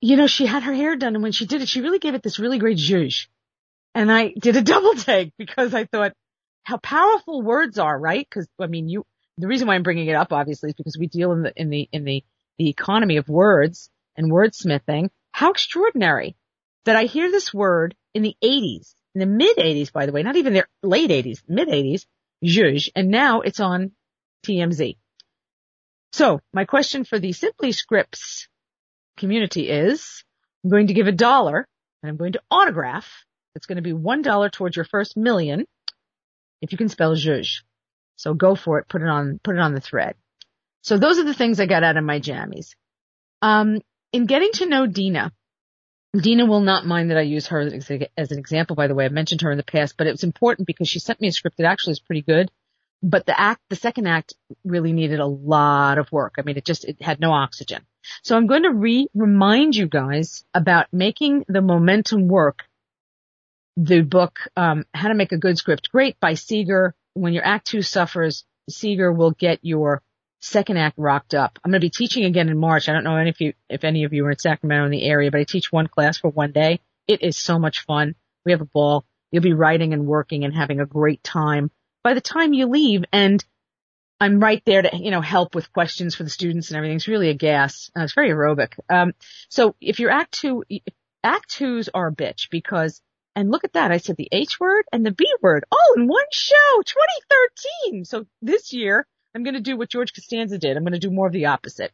you 0.00 0.16
know, 0.16 0.26
she 0.26 0.46
had 0.46 0.62
her 0.62 0.72
hair 0.72 0.96
done 0.96 1.14
and 1.14 1.22
when 1.22 1.32
she 1.32 1.46
did 1.46 1.62
it, 1.62 1.68
she 1.68 1.80
really 1.80 1.98
gave 1.98 2.14
it 2.14 2.22
this 2.22 2.38
really 2.38 2.58
great 2.58 2.78
zhuzh. 2.78 3.26
And 3.94 4.10
I 4.10 4.28
did 4.38 4.56
a 4.56 4.62
double 4.74 4.94
take 4.94 5.32
because 5.36 5.74
I 5.74 5.84
thought 5.84 6.12
how 6.62 6.78
powerful 6.78 7.42
words 7.42 7.78
are, 7.78 7.98
right? 7.98 8.28
Cause 8.30 8.48
I 8.58 8.66
mean, 8.66 8.88
you, 8.88 9.04
the 9.38 9.48
reason 9.48 9.66
why 9.66 9.74
I'm 9.74 9.82
bringing 9.82 10.08
it 10.08 10.14
up 10.14 10.32
obviously 10.32 10.70
is 10.70 10.74
because 10.74 10.98
we 10.98 11.06
deal 11.06 11.32
in 11.32 11.42
the, 11.42 11.52
in 11.56 11.70
the, 11.70 11.88
in 11.92 12.04
the, 12.04 12.24
the 12.58 12.68
economy 12.68 13.16
of 13.16 13.28
words 13.28 13.90
and 14.16 14.30
wordsmithing. 14.30 15.10
How 15.32 15.50
extraordinary 15.50 16.36
that 16.84 16.96
I 16.96 17.04
hear 17.04 17.30
this 17.30 17.52
word 17.52 17.94
in 18.14 18.22
the 18.22 18.36
80s, 18.42 18.94
in 19.14 19.20
the 19.20 19.26
mid 19.26 19.56
80s, 19.56 19.92
by 19.92 20.06
the 20.06 20.12
way, 20.12 20.22
not 20.22 20.36
even 20.36 20.54
the 20.54 20.64
late 20.82 21.10
80s, 21.10 21.42
mid 21.48 21.68
80s, 21.68 22.04
zhuzh, 22.44 22.90
and 22.94 23.08
now 23.08 23.40
it's 23.40 23.60
on 23.60 23.92
TMZ. 24.46 24.96
So 26.12 26.40
my 26.52 26.64
question 26.64 27.04
for 27.04 27.18
the 27.18 27.32
Simply 27.32 27.72
Scripts 27.72 28.48
community 29.16 29.68
is, 29.68 30.24
I'm 30.64 30.70
going 30.70 30.88
to 30.88 30.94
give 30.94 31.06
a 31.06 31.12
dollar 31.12 31.66
and 32.02 32.10
I'm 32.10 32.16
going 32.16 32.32
to 32.32 32.42
autograph. 32.50 33.08
It's 33.54 33.66
going 33.66 33.76
to 33.76 33.82
be 33.82 33.92
$1 33.92 34.52
towards 34.52 34.76
your 34.76 34.84
first 34.84 35.16
million 35.16 35.66
if 36.60 36.72
you 36.72 36.78
can 36.78 36.88
spell 36.88 37.14
zhuzh. 37.14 37.62
So 38.16 38.34
go 38.34 38.54
for 38.54 38.78
it. 38.78 38.88
Put 38.88 39.02
it 39.02 39.08
on, 39.08 39.40
put 39.42 39.56
it 39.56 39.60
on 39.60 39.74
the 39.74 39.80
thread. 39.80 40.14
So 40.82 40.98
those 40.98 41.18
are 41.18 41.24
the 41.24 41.34
things 41.34 41.60
I 41.60 41.66
got 41.66 41.84
out 41.84 41.96
of 41.96 42.04
my 42.04 42.20
jammies. 42.20 42.74
Um, 43.42 43.80
in 44.12 44.26
getting 44.26 44.52
to 44.54 44.66
know 44.66 44.86
Dina, 44.86 45.32
Dina 46.18 46.44
will 46.44 46.60
not 46.60 46.86
mind 46.86 47.10
that 47.10 47.18
I 47.18 47.22
use 47.22 47.46
her 47.48 47.60
as, 47.60 47.90
as 48.16 48.32
an 48.32 48.38
example, 48.38 48.74
by 48.74 48.88
the 48.88 48.94
way. 48.94 49.04
I've 49.04 49.12
mentioned 49.12 49.42
her 49.42 49.50
in 49.50 49.56
the 49.56 49.62
past, 49.62 49.96
but 49.96 50.06
it 50.06 50.12
was 50.12 50.24
important 50.24 50.66
because 50.66 50.88
she 50.88 50.98
sent 50.98 51.20
me 51.20 51.28
a 51.28 51.32
script 51.32 51.58
that 51.58 51.66
actually 51.66 51.92
is 51.92 52.00
pretty 52.00 52.22
good. 52.22 52.50
But 53.02 53.26
the 53.26 53.38
act, 53.38 53.62
the 53.70 53.76
second 53.76 54.06
act 54.08 54.34
really 54.64 54.92
needed 54.92 55.20
a 55.20 55.26
lot 55.26 55.98
of 55.98 56.10
work. 56.12 56.34
I 56.36 56.42
mean, 56.42 56.56
it 56.56 56.64
just, 56.64 56.84
it 56.84 57.00
had 57.00 57.20
no 57.20 57.32
oxygen. 57.32 57.86
So 58.22 58.36
I'm 58.36 58.46
going 58.46 58.64
to 58.64 58.72
re, 58.72 59.08
remind 59.14 59.76
you 59.76 59.86
guys 59.86 60.44
about 60.52 60.86
making 60.92 61.44
the 61.48 61.62
momentum 61.62 62.28
work. 62.28 62.64
The 63.76 64.02
book, 64.02 64.40
um, 64.56 64.84
How 64.92 65.08
to 65.08 65.14
Make 65.14 65.32
a 65.32 65.38
Good 65.38 65.56
Script, 65.56 65.90
great 65.90 66.18
by 66.20 66.32
Seger. 66.32 66.92
When 67.14 67.32
your 67.32 67.46
act 67.46 67.68
two 67.68 67.82
suffers, 67.82 68.44
Seger 68.70 69.16
will 69.16 69.30
get 69.30 69.60
your 69.62 70.02
second 70.40 70.78
act 70.78 70.96
rocked 70.98 71.34
up. 71.34 71.58
I'm 71.62 71.70
going 71.70 71.80
to 71.80 71.84
be 71.84 71.90
teaching 71.90 72.24
again 72.24 72.48
in 72.48 72.58
March. 72.58 72.88
I 72.88 72.92
don't 72.92 73.04
know 73.04 73.16
if 73.18 73.40
you, 73.40 73.52
if 73.68 73.84
any 73.84 74.04
of 74.04 74.12
you 74.12 74.26
are 74.26 74.30
in 74.30 74.38
Sacramento 74.38 74.86
in 74.86 74.90
the 74.90 75.04
area, 75.04 75.30
but 75.30 75.40
I 75.40 75.44
teach 75.44 75.70
one 75.70 75.86
class 75.86 76.18
for 76.18 76.30
one 76.30 76.52
day. 76.52 76.80
It 77.06 77.22
is 77.22 77.36
so 77.36 77.58
much 77.58 77.84
fun. 77.84 78.14
We 78.44 78.52
have 78.52 78.60
a 78.60 78.66
ball. 78.66 79.04
You'll 79.30 79.42
be 79.42 79.52
writing 79.52 79.92
and 79.92 80.06
working 80.06 80.44
and 80.44 80.54
having 80.54 80.80
a 80.80 80.86
great 80.86 81.22
time. 81.22 81.70
By 82.02 82.14
the 82.14 82.20
time 82.20 82.52
you 82.52 82.66
leave 82.66 83.04
and 83.12 83.44
I'm 84.20 84.38
right 84.38 84.62
there 84.66 84.82
to, 84.82 84.96
you 84.96 85.10
know, 85.10 85.22
help 85.22 85.54
with 85.54 85.72
questions 85.72 86.14
for 86.14 86.24
the 86.24 86.30
students 86.30 86.68
and 86.68 86.76
everything. 86.76 86.96
It's 86.96 87.08
really 87.08 87.30
a 87.30 87.34
gas. 87.34 87.90
Uh, 87.96 88.02
it's 88.02 88.14
very 88.14 88.30
aerobic. 88.30 88.74
Um, 88.90 89.14
so 89.48 89.74
if 89.80 89.98
you're 89.98 90.10
act 90.10 90.32
two, 90.32 90.64
act 91.24 91.50
twos 91.50 91.88
are 91.88 92.08
a 92.08 92.12
bitch 92.12 92.50
because, 92.50 93.00
and 93.34 93.50
look 93.50 93.64
at 93.64 93.72
that. 93.72 93.92
I 93.92 93.96
said 93.96 94.16
the 94.16 94.28
H 94.30 94.60
word 94.60 94.84
and 94.92 95.06
the 95.06 95.10
B 95.10 95.26
word 95.40 95.64
all 95.72 95.94
in 95.96 96.06
one 96.06 96.24
show, 96.32 96.82
2013. 96.84 98.04
So 98.04 98.26
this 98.42 98.74
year 98.74 99.06
I'm 99.34 99.42
going 99.42 99.54
to 99.54 99.60
do 99.60 99.76
what 99.76 99.90
George 99.90 100.12
Costanza 100.12 100.58
did. 100.58 100.76
I'm 100.76 100.82
going 100.82 100.92
to 100.92 100.98
do 100.98 101.10
more 101.10 101.26
of 101.26 101.32
the 101.32 101.46
opposite. 101.46 101.92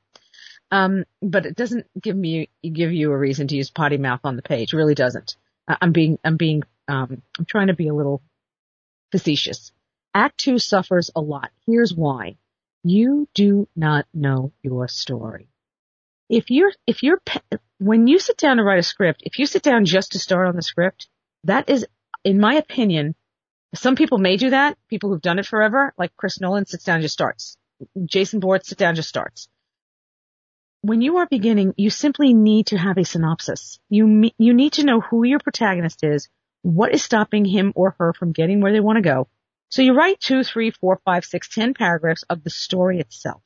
Um, 0.70 1.04
but 1.22 1.46
it 1.46 1.54
doesn't 1.54 1.86
give 2.00 2.16
me, 2.16 2.48
give 2.62 2.92
you 2.92 3.12
a 3.12 3.18
reason 3.18 3.46
to 3.48 3.56
use 3.56 3.70
potty 3.70 3.98
mouth 3.98 4.20
on 4.24 4.36
the 4.36 4.42
page. 4.42 4.72
It 4.72 4.76
really 4.76 4.94
doesn't. 4.94 5.36
I'm 5.68 5.92
being, 5.92 6.18
I'm 6.24 6.36
being, 6.36 6.62
um, 6.88 7.22
I'm 7.38 7.44
trying 7.44 7.68
to 7.68 7.74
be 7.74 7.88
a 7.88 7.94
little 7.94 8.22
facetious. 9.12 9.72
Act 10.14 10.38
two 10.38 10.58
suffers 10.58 11.10
a 11.14 11.20
lot. 11.20 11.50
Here's 11.66 11.94
why. 11.94 12.36
You 12.82 13.28
do 13.34 13.68
not 13.76 14.06
know 14.14 14.52
your 14.62 14.88
story. 14.88 15.48
If 16.28 16.50
you're, 16.50 16.72
if 16.86 17.02
you're, 17.02 17.20
when 17.78 18.06
you 18.06 18.18
sit 18.18 18.36
down 18.36 18.56
to 18.56 18.64
write 18.64 18.78
a 18.78 18.82
script, 18.82 19.22
if 19.24 19.38
you 19.38 19.46
sit 19.46 19.62
down 19.62 19.84
just 19.84 20.12
to 20.12 20.18
start 20.18 20.48
on 20.48 20.56
the 20.56 20.62
script, 20.62 21.08
that 21.44 21.68
is, 21.68 21.86
in 22.24 22.40
my 22.40 22.54
opinion, 22.54 23.14
some 23.78 23.96
people 23.96 24.18
may 24.18 24.36
do 24.36 24.50
that. 24.50 24.76
People 24.88 25.10
who've 25.10 25.22
done 25.22 25.38
it 25.38 25.46
forever, 25.46 25.92
like 25.98 26.16
Chris 26.16 26.40
Nolan 26.40 26.66
sits 26.66 26.84
down 26.84 26.96
and 26.96 27.02
just 27.02 27.14
starts. 27.14 27.56
Jason 28.04 28.40
Bourne 28.40 28.62
sits 28.62 28.78
down 28.78 28.90
and 28.90 28.96
just 28.96 29.08
starts. 29.08 29.48
When 30.82 31.00
you 31.00 31.16
are 31.16 31.26
beginning, 31.26 31.74
you 31.76 31.90
simply 31.90 32.32
need 32.32 32.68
to 32.68 32.78
have 32.78 32.96
a 32.98 33.04
synopsis. 33.04 33.78
You, 33.88 34.30
you 34.38 34.54
need 34.54 34.74
to 34.74 34.84
know 34.84 35.00
who 35.00 35.24
your 35.24 35.40
protagonist 35.40 36.04
is, 36.04 36.28
what 36.62 36.94
is 36.94 37.02
stopping 37.02 37.44
him 37.44 37.72
or 37.74 37.96
her 37.98 38.12
from 38.12 38.32
getting 38.32 38.60
where 38.60 38.72
they 38.72 38.80
want 38.80 38.96
to 38.96 39.02
go. 39.02 39.28
So 39.68 39.82
you 39.82 39.94
write 39.94 40.20
two, 40.20 40.44
three, 40.44 40.70
four, 40.70 41.00
five, 41.04 41.24
six, 41.24 41.48
ten 41.48 41.74
paragraphs 41.74 42.24
of 42.30 42.44
the 42.44 42.50
story 42.50 43.00
itself. 43.00 43.42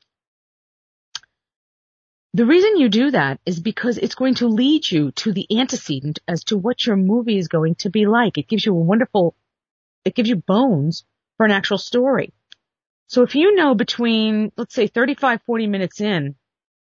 The 2.33 2.45
reason 2.45 2.77
you 2.77 2.87
do 2.87 3.11
that 3.11 3.41
is 3.45 3.59
because 3.59 3.97
it's 3.97 4.15
going 4.15 4.35
to 4.35 4.47
lead 4.47 4.89
you 4.89 5.11
to 5.11 5.33
the 5.33 5.47
antecedent 5.59 6.19
as 6.27 6.45
to 6.45 6.57
what 6.57 6.85
your 6.85 6.95
movie 6.95 7.37
is 7.37 7.49
going 7.49 7.75
to 7.75 7.89
be 7.89 8.05
like. 8.05 8.37
It 8.37 8.47
gives 8.47 8.65
you 8.65 8.73
a 8.73 8.79
wonderful 8.79 9.35
it 10.05 10.15
gives 10.15 10.29
you 10.29 10.35
bones 10.35 11.03
for 11.37 11.45
an 11.45 11.51
actual 11.51 11.77
story. 11.77 12.33
So 13.07 13.23
if 13.23 13.35
you 13.35 13.55
know 13.55 13.75
between, 13.75 14.51
let's 14.57 14.73
say 14.73 14.87
35, 14.87 15.41
40 15.43 15.67
minutes 15.67 15.99
in 15.99 16.35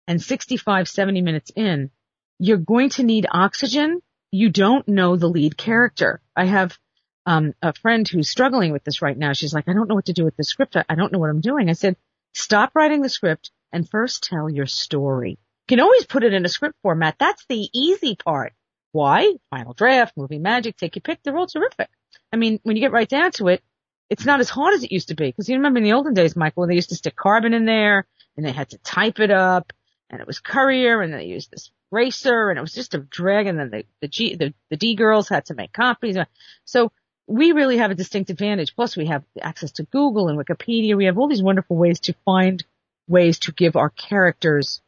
and 0.06 0.22
65, 0.22 0.88
70 0.88 1.22
minutes 1.22 1.50
in, 1.54 1.90
you're 2.38 2.56
going 2.56 2.90
to 2.90 3.02
need 3.02 3.26
oxygen. 3.30 4.00
You 4.30 4.48
don't 4.48 4.86
know 4.86 5.16
the 5.16 5.28
lead 5.28 5.56
character. 5.56 6.20
I 6.36 6.44
have 6.44 6.78
um, 7.26 7.52
a 7.62 7.72
friend 7.72 8.08
who's 8.08 8.28
struggling 8.28 8.72
with 8.72 8.84
this 8.84 9.02
right 9.02 9.16
now. 9.16 9.32
She's 9.32 9.52
like, 9.52 9.68
I 9.68 9.72
don't 9.72 9.88
know 9.88 9.94
what 9.94 10.06
to 10.06 10.12
do 10.12 10.24
with 10.24 10.36
the 10.36 10.44
script. 10.44 10.76
I, 10.76 10.94
don't 10.94 11.12
know 11.12 11.18
what 11.18 11.30
I'm 11.30 11.40
doing. 11.40 11.68
I 11.68 11.74
said, 11.74 11.96
stop 12.32 12.72
writing 12.74 13.02
the 13.02 13.08
script 13.08 13.50
and 13.72 13.88
first 13.88 14.22
tell 14.22 14.48
your 14.48 14.66
story. 14.66 15.30
You 15.30 15.76
can 15.76 15.80
always 15.80 16.06
put 16.06 16.24
it 16.24 16.32
in 16.32 16.44
a 16.44 16.48
script 16.48 16.76
format. 16.82 17.16
That's 17.18 17.44
the 17.48 17.68
easy 17.72 18.16
part. 18.16 18.52
Why? 18.92 19.34
Final 19.50 19.74
draft, 19.74 20.16
movie 20.16 20.38
magic, 20.38 20.76
take 20.76 20.96
your 20.96 21.02
pick. 21.02 21.22
They're 21.22 21.36
all 21.36 21.46
terrific. 21.46 21.88
I 22.32 22.36
mean, 22.36 22.60
when 22.62 22.76
you 22.76 22.82
get 22.82 22.92
right 22.92 23.08
down 23.08 23.32
to 23.32 23.48
it, 23.48 23.62
it's 24.08 24.24
not 24.24 24.40
as 24.40 24.50
hard 24.50 24.74
as 24.74 24.82
it 24.82 24.92
used 24.92 25.08
to 25.08 25.14
be. 25.14 25.26
Because 25.26 25.48
you 25.48 25.56
remember 25.56 25.78
in 25.78 25.84
the 25.84 25.92
olden 25.92 26.14
days, 26.14 26.36
Michael, 26.36 26.62
when 26.62 26.68
they 26.68 26.74
used 26.74 26.90
to 26.90 26.96
stick 26.96 27.16
carbon 27.16 27.54
in 27.54 27.64
there 27.64 28.06
and 28.36 28.44
they 28.44 28.52
had 28.52 28.70
to 28.70 28.78
type 28.78 29.20
it 29.20 29.30
up 29.30 29.72
and 30.08 30.20
it 30.20 30.26
was 30.26 30.40
courier 30.40 31.00
and 31.00 31.14
they 31.14 31.24
used 31.24 31.50
this 31.50 31.70
racer 31.90 32.50
and 32.50 32.58
it 32.58 32.62
was 32.62 32.74
just 32.74 32.94
a 32.94 32.98
drag 32.98 33.46
and 33.46 33.58
then 33.58 33.70
the, 33.70 33.84
the 34.00 34.08
G, 34.08 34.34
the, 34.34 34.52
the 34.68 34.76
D 34.76 34.94
girls 34.94 35.28
had 35.28 35.46
to 35.46 35.54
make 35.54 35.72
copies. 35.72 36.16
So 36.64 36.92
we 37.26 37.52
really 37.52 37.78
have 37.78 37.92
a 37.92 37.96
distinct 37.96 38.30
advantage. 38.30 38.74
Plus 38.74 38.96
we 38.96 39.06
have 39.06 39.24
access 39.40 39.72
to 39.72 39.84
Google 39.84 40.28
and 40.28 40.38
Wikipedia. 40.38 40.96
We 40.96 41.04
have 41.04 41.18
all 41.18 41.28
these 41.28 41.42
wonderful 41.42 41.76
ways 41.76 42.00
to 42.00 42.14
find 42.24 42.64
ways 43.06 43.38
to 43.40 43.52
give 43.52 43.76
our 43.76 43.90
characters 43.90 44.80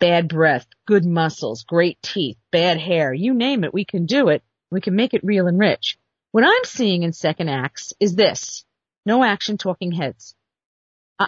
bad 0.00 0.28
breath, 0.28 0.66
good 0.86 1.04
muscles, 1.04 1.62
great 1.62 2.00
teeth, 2.02 2.36
bad 2.50 2.78
hair, 2.80 3.12
you 3.12 3.34
name 3.34 3.62
it, 3.62 3.74
we 3.74 3.84
can 3.84 4.06
do 4.06 4.28
it. 4.28 4.42
We 4.70 4.80
can 4.80 4.96
make 4.96 5.14
it 5.14 5.22
real 5.22 5.46
and 5.46 5.58
rich. 5.58 5.98
What 6.32 6.44
I'm 6.44 6.64
seeing 6.64 7.02
in 7.02 7.12
second 7.12 7.48
acts 7.48 7.92
is 7.98 8.14
this. 8.14 8.64
No 9.04 9.24
action 9.24 9.58
talking 9.58 9.90
heads. 9.90 10.34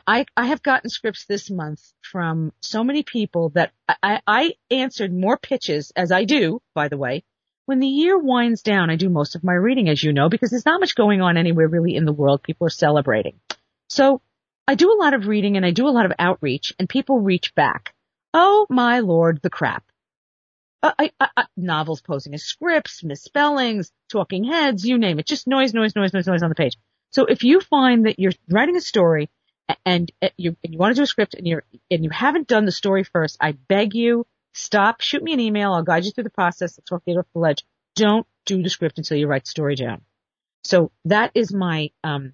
I, 0.06 0.24
I 0.36 0.46
have 0.46 0.62
gotten 0.62 0.88
scripts 0.88 1.26
this 1.26 1.50
month 1.50 1.92
from 2.00 2.52
so 2.60 2.82
many 2.82 3.02
people 3.02 3.50
that 3.50 3.72
I, 4.02 4.20
I 4.26 4.54
answered 4.70 5.12
more 5.12 5.36
pitches 5.36 5.92
as 5.94 6.10
I 6.12 6.24
do, 6.24 6.62
by 6.74 6.88
the 6.88 6.96
way. 6.96 7.24
When 7.66 7.78
the 7.78 7.86
year 7.86 8.18
winds 8.18 8.62
down, 8.62 8.90
I 8.90 8.96
do 8.96 9.10
most 9.10 9.34
of 9.34 9.44
my 9.44 9.52
reading, 9.52 9.88
as 9.88 10.02
you 10.02 10.12
know, 10.12 10.28
because 10.28 10.50
there's 10.50 10.64
not 10.64 10.80
much 10.80 10.94
going 10.94 11.20
on 11.20 11.36
anywhere 11.36 11.68
really 11.68 11.94
in 11.94 12.06
the 12.06 12.12
world. 12.12 12.42
People 12.42 12.66
are 12.66 12.70
celebrating. 12.70 13.38
So 13.88 14.22
I 14.66 14.76
do 14.76 14.92
a 14.92 15.00
lot 15.02 15.14
of 15.14 15.26
reading 15.26 15.56
and 15.56 15.66
I 15.66 15.72
do 15.72 15.86
a 15.86 15.90
lot 15.90 16.06
of 16.06 16.12
outreach 16.18 16.74
and 16.78 16.88
people 16.88 17.20
reach 17.20 17.54
back. 17.54 17.94
Oh 18.32 18.66
my 18.70 19.00
lord, 19.00 19.40
the 19.42 19.50
crap. 19.50 19.84
Uh, 20.82 20.92
I, 20.98 21.10
I, 21.20 21.28
I, 21.36 21.44
novels 21.56 22.00
posing 22.00 22.34
as 22.34 22.42
scripts, 22.42 23.04
misspellings, 23.04 23.92
talking 24.10 24.44
heads, 24.44 24.84
you 24.84 24.98
name 24.98 25.18
it. 25.18 25.26
Just 25.26 25.46
noise, 25.46 25.72
noise, 25.72 25.94
noise, 25.94 26.12
noise, 26.12 26.26
noise 26.26 26.42
on 26.42 26.48
the 26.48 26.54
page. 26.54 26.76
So 27.10 27.26
if 27.26 27.44
you 27.44 27.60
find 27.60 28.06
that 28.06 28.18
you're 28.18 28.32
writing 28.50 28.76
a 28.76 28.80
story 28.80 29.30
and, 29.84 30.10
and 30.20 30.32
you, 30.36 30.56
and 30.64 30.72
you 30.72 30.78
want 30.78 30.94
to 30.94 31.00
do 31.00 31.04
a 31.04 31.06
script 31.06 31.34
and 31.34 31.46
you're, 31.46 31.62
and 31.90 32.02
you 32.02 32.10
haven't 32.10 32.48
done 32.48 32.64
the 32.64 32.72
story 32.72 33.04
first, 33.04 33.36
I 33.40 33.52
beg 33.52 33.94
you, 33.94 34.26
stop, 34.54 35.00
shoot 35.02 35.22
me 35.22 35.32
an 35.32 35.40
email. 35.40 35.72
I'll 35.72 35.84
guide 35.84 36.04
you 36.04 36.10
through 36.10 36.24
the 36.24 36.30
process. 36.30 36.78
Talk 36.88 37.02
you 37.06 37.18
off 37.18 37.26
the 37.32 37.38
ledge. 37.38 37.64
Don't 37.94 38.26
do 38.44 38.62
the 38.62 38.70
script 38.70 38.98
until 38.98 39.18
you 39.18 39.28
write 39.28 39.44
the 39.44 39.50
story 39.50 39.76
down. 39.76 40.02
So 40.64 40.90
that 41.04 41.30
is 41.34 41.52
my, 41.52 41.90
um, 42.02 42.32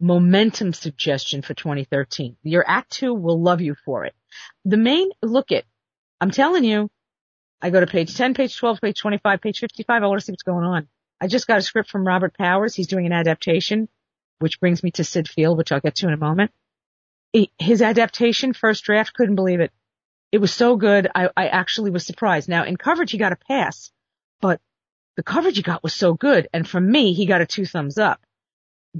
momentum 0.00 0.72
suggestion 0.72 1.42
for 1.42 1.54
2013. 1.54 2.36
Your 2.42 2.64
act 2.66 2.92
two 2.92 3.14
will 3.14 3.40
love 3.40 3.60
you 3.60 3.74
for 3.84 4.04
it. 4.04 4.14
The 4.64 4.76
main, 4.76 5.10
look 5.22 5.52
at, 5.52 5.64
I'm 6.20 6.30
telling 6.30 6.64
you, 6.64 6.90
I 7.62 7.70
go 7.70 7.80
to 7.80 7.86
page 7.86 8.14
10, 8.14 8.34
page 8.34 8.56
12, 8.56 8.80
page 8.80 9.00
25, 9.00 9.40
page 9.40 9.58
55. 9.58 10.02
I 10.02 10.06
want 10.06 10.20
to 10.20 10.24
see 10.24 10.32
what's 10.32 10.42
going 10.42 10.64
on. 10.64 10.88
I 11.20 11.26
just 11.26 11.46
got 11.46 11.58
a 11.58 11.62
script 11.62 11.90
from 11.90 12.06
Robert 12.06 12.36
Powers. 12.36 12.74
He's 12.74 12.86
doing 12.86 13.06
an 13.06 13.12
adaptation, 13.12 13.88
which 14.38 14.60
brings 14.60 14.82
me 14.82 14.90
to 14.92 15.04
Syd 15.04 15.28
Field, 15.28 15.58
which 15.58 15.70
I'll 15.70 15.80
get 15.80 15.96
to 15.96 16.08
in 16.08 16.14
a 16.14 16.18
moment. 16.18 16.50
His 17.58 17.82
adaptation, 17.82 18.54
first 18.54 18.84
draft, 18.84 19.14
couldn't 19.14 19.36
believe 19.36 19.60
it. 19.60 19.72
It 20.32 20.38
was 20.38 20.52
so 20.52 20.76
good. 20.76 21.08
I, 21.14 21.28
I 21.36 21.48
actually 21.48 21.90
was 21.90 22.06
surprised. 22.06 22.48
Now 22.48 22.64
in 22.64 22.76
coverage, 22.76 23.10
he 23.10 23.18
got 23.18 23.32
a 23.32 23.36
pass, 23.36 23.90
but 24.40 24.60
the 25.16 25.22
coverage 25.22 25.56
he 25.56 25.62
got 25.62 25.82
was 25.82 25.92
so 25.92 26.14
good. 26.14 26.48
And 26.52 26.66
from 26.66 26.90
me, 26.90 27.12
he 27.12 27.26
got 27.26 27.40
a 27.42 27.46
two 27.46 27.66
thumbs 27.66 27.98
up. 27.98 28.20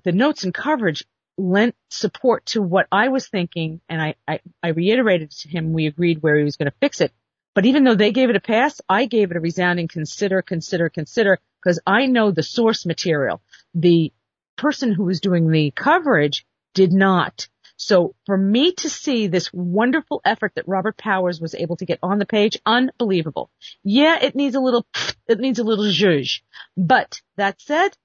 The 0.04 0.12
notes 0.12 0.44
and 0.44 0.52
coverage 0.52 1.04
lent 1.38 1.74
support 1.88 2.46
to 2.46 2.62
what 2.62 2.86
I 2.92 3.08
was 3.08 3.26
thinking. 3.28 3.80
And 3.88 4.02
I, 4.02 4.14
I, 4.28 4.40
I 4.62 4.68
reiterated 4.68 5.30
to 5.30 5.48
him, 5.48 5.72
we 5.72 5.86
agreed 5.86 6.22
where 6.22 6.36
he 6.36 6.44
was 6.44 6.56
going 6.56 6.70
to 6.70 6.76
fix 6.80 7.00
it. 7.00 7.12
But 7.54 7.66
even 7.66 7.84
though 7.84 7.94
they 7.94 8.12
gave 8.12 8.30
it 8.30 8.36
a 8.36 8.40
pass, 8.40 8.80
I 8.88 9.06
gave 9.06 9.30
it 9.30 9.36
a 9.36 9.40
resounding 9.40 9.88
consider, 9.88 10.40
consider, 10.42 10.88
consider, 10.88 11.38
because 11.62 11.80
I 11.86 12.06
know 12.06 12.30
the 12.30 12.42
source 12.42 12.86
material. 12.86 13.42
The 13.74 14.12
person 14.56 14.92
who 14.92 15.04
was 15.04 15.20
doing 15.20 15.50
the 15.50 15.72
coverage 15.72 16.46
did 16.74 16.92
not. 16.92 17.48
So 17.76 18.14
for 18.26 18.36
me 18.36 18.72
to 18.72 18.90
see 18.90 19.26
this 19.26 19.52
wonderful 19.52 20.20
effort 20.24 20.52
that 20.54 20.68
Robert 20.68 20.98
Powers 20.98 21.40
was 21.40 21.54
able 21.54 21.76
to 21.76 21.86
get 21.86 21.98
on 22.02 22.18
the 22.18 22.26
page, 22.26 22.58
unbelievable. 22.66 23.50
Yeah, 23.82 24.18
it 24.22 24.34
needs 24.34 24.54
a 24.54 24.60
little, 24.60 24.86
it 25.26 25.40
needs 25.40 25.58
a 25.58 25.64
little 25.64 25.86
zhuzh. 25.86 26.42
But 26.76 27.20
that 27.36 27.60
said, 27.60 27.96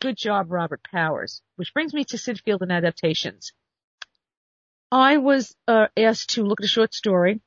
good 0.00 0.16
job, 0.16 0.52
Robert 0.52 0.82
Powers. 0.90 1.40
Which 1.56 1.72
brings 1.72 1.94
me 1.94 2.04
to 2.04 2.18
Syd 2.18 2.40
Field 2.40 2.62
and 2.62 2.70
adaptations. 2.70 3.52
I 4.92 5.16
was 5.16 5.56
uh, 5.66 5.86
asked 5.96 6.34
to 6.34 6.44
look 6.44 6.60
at 6.60 6.66
a 6.66 6.68
short 6.68 6.92
story 6.94 7.40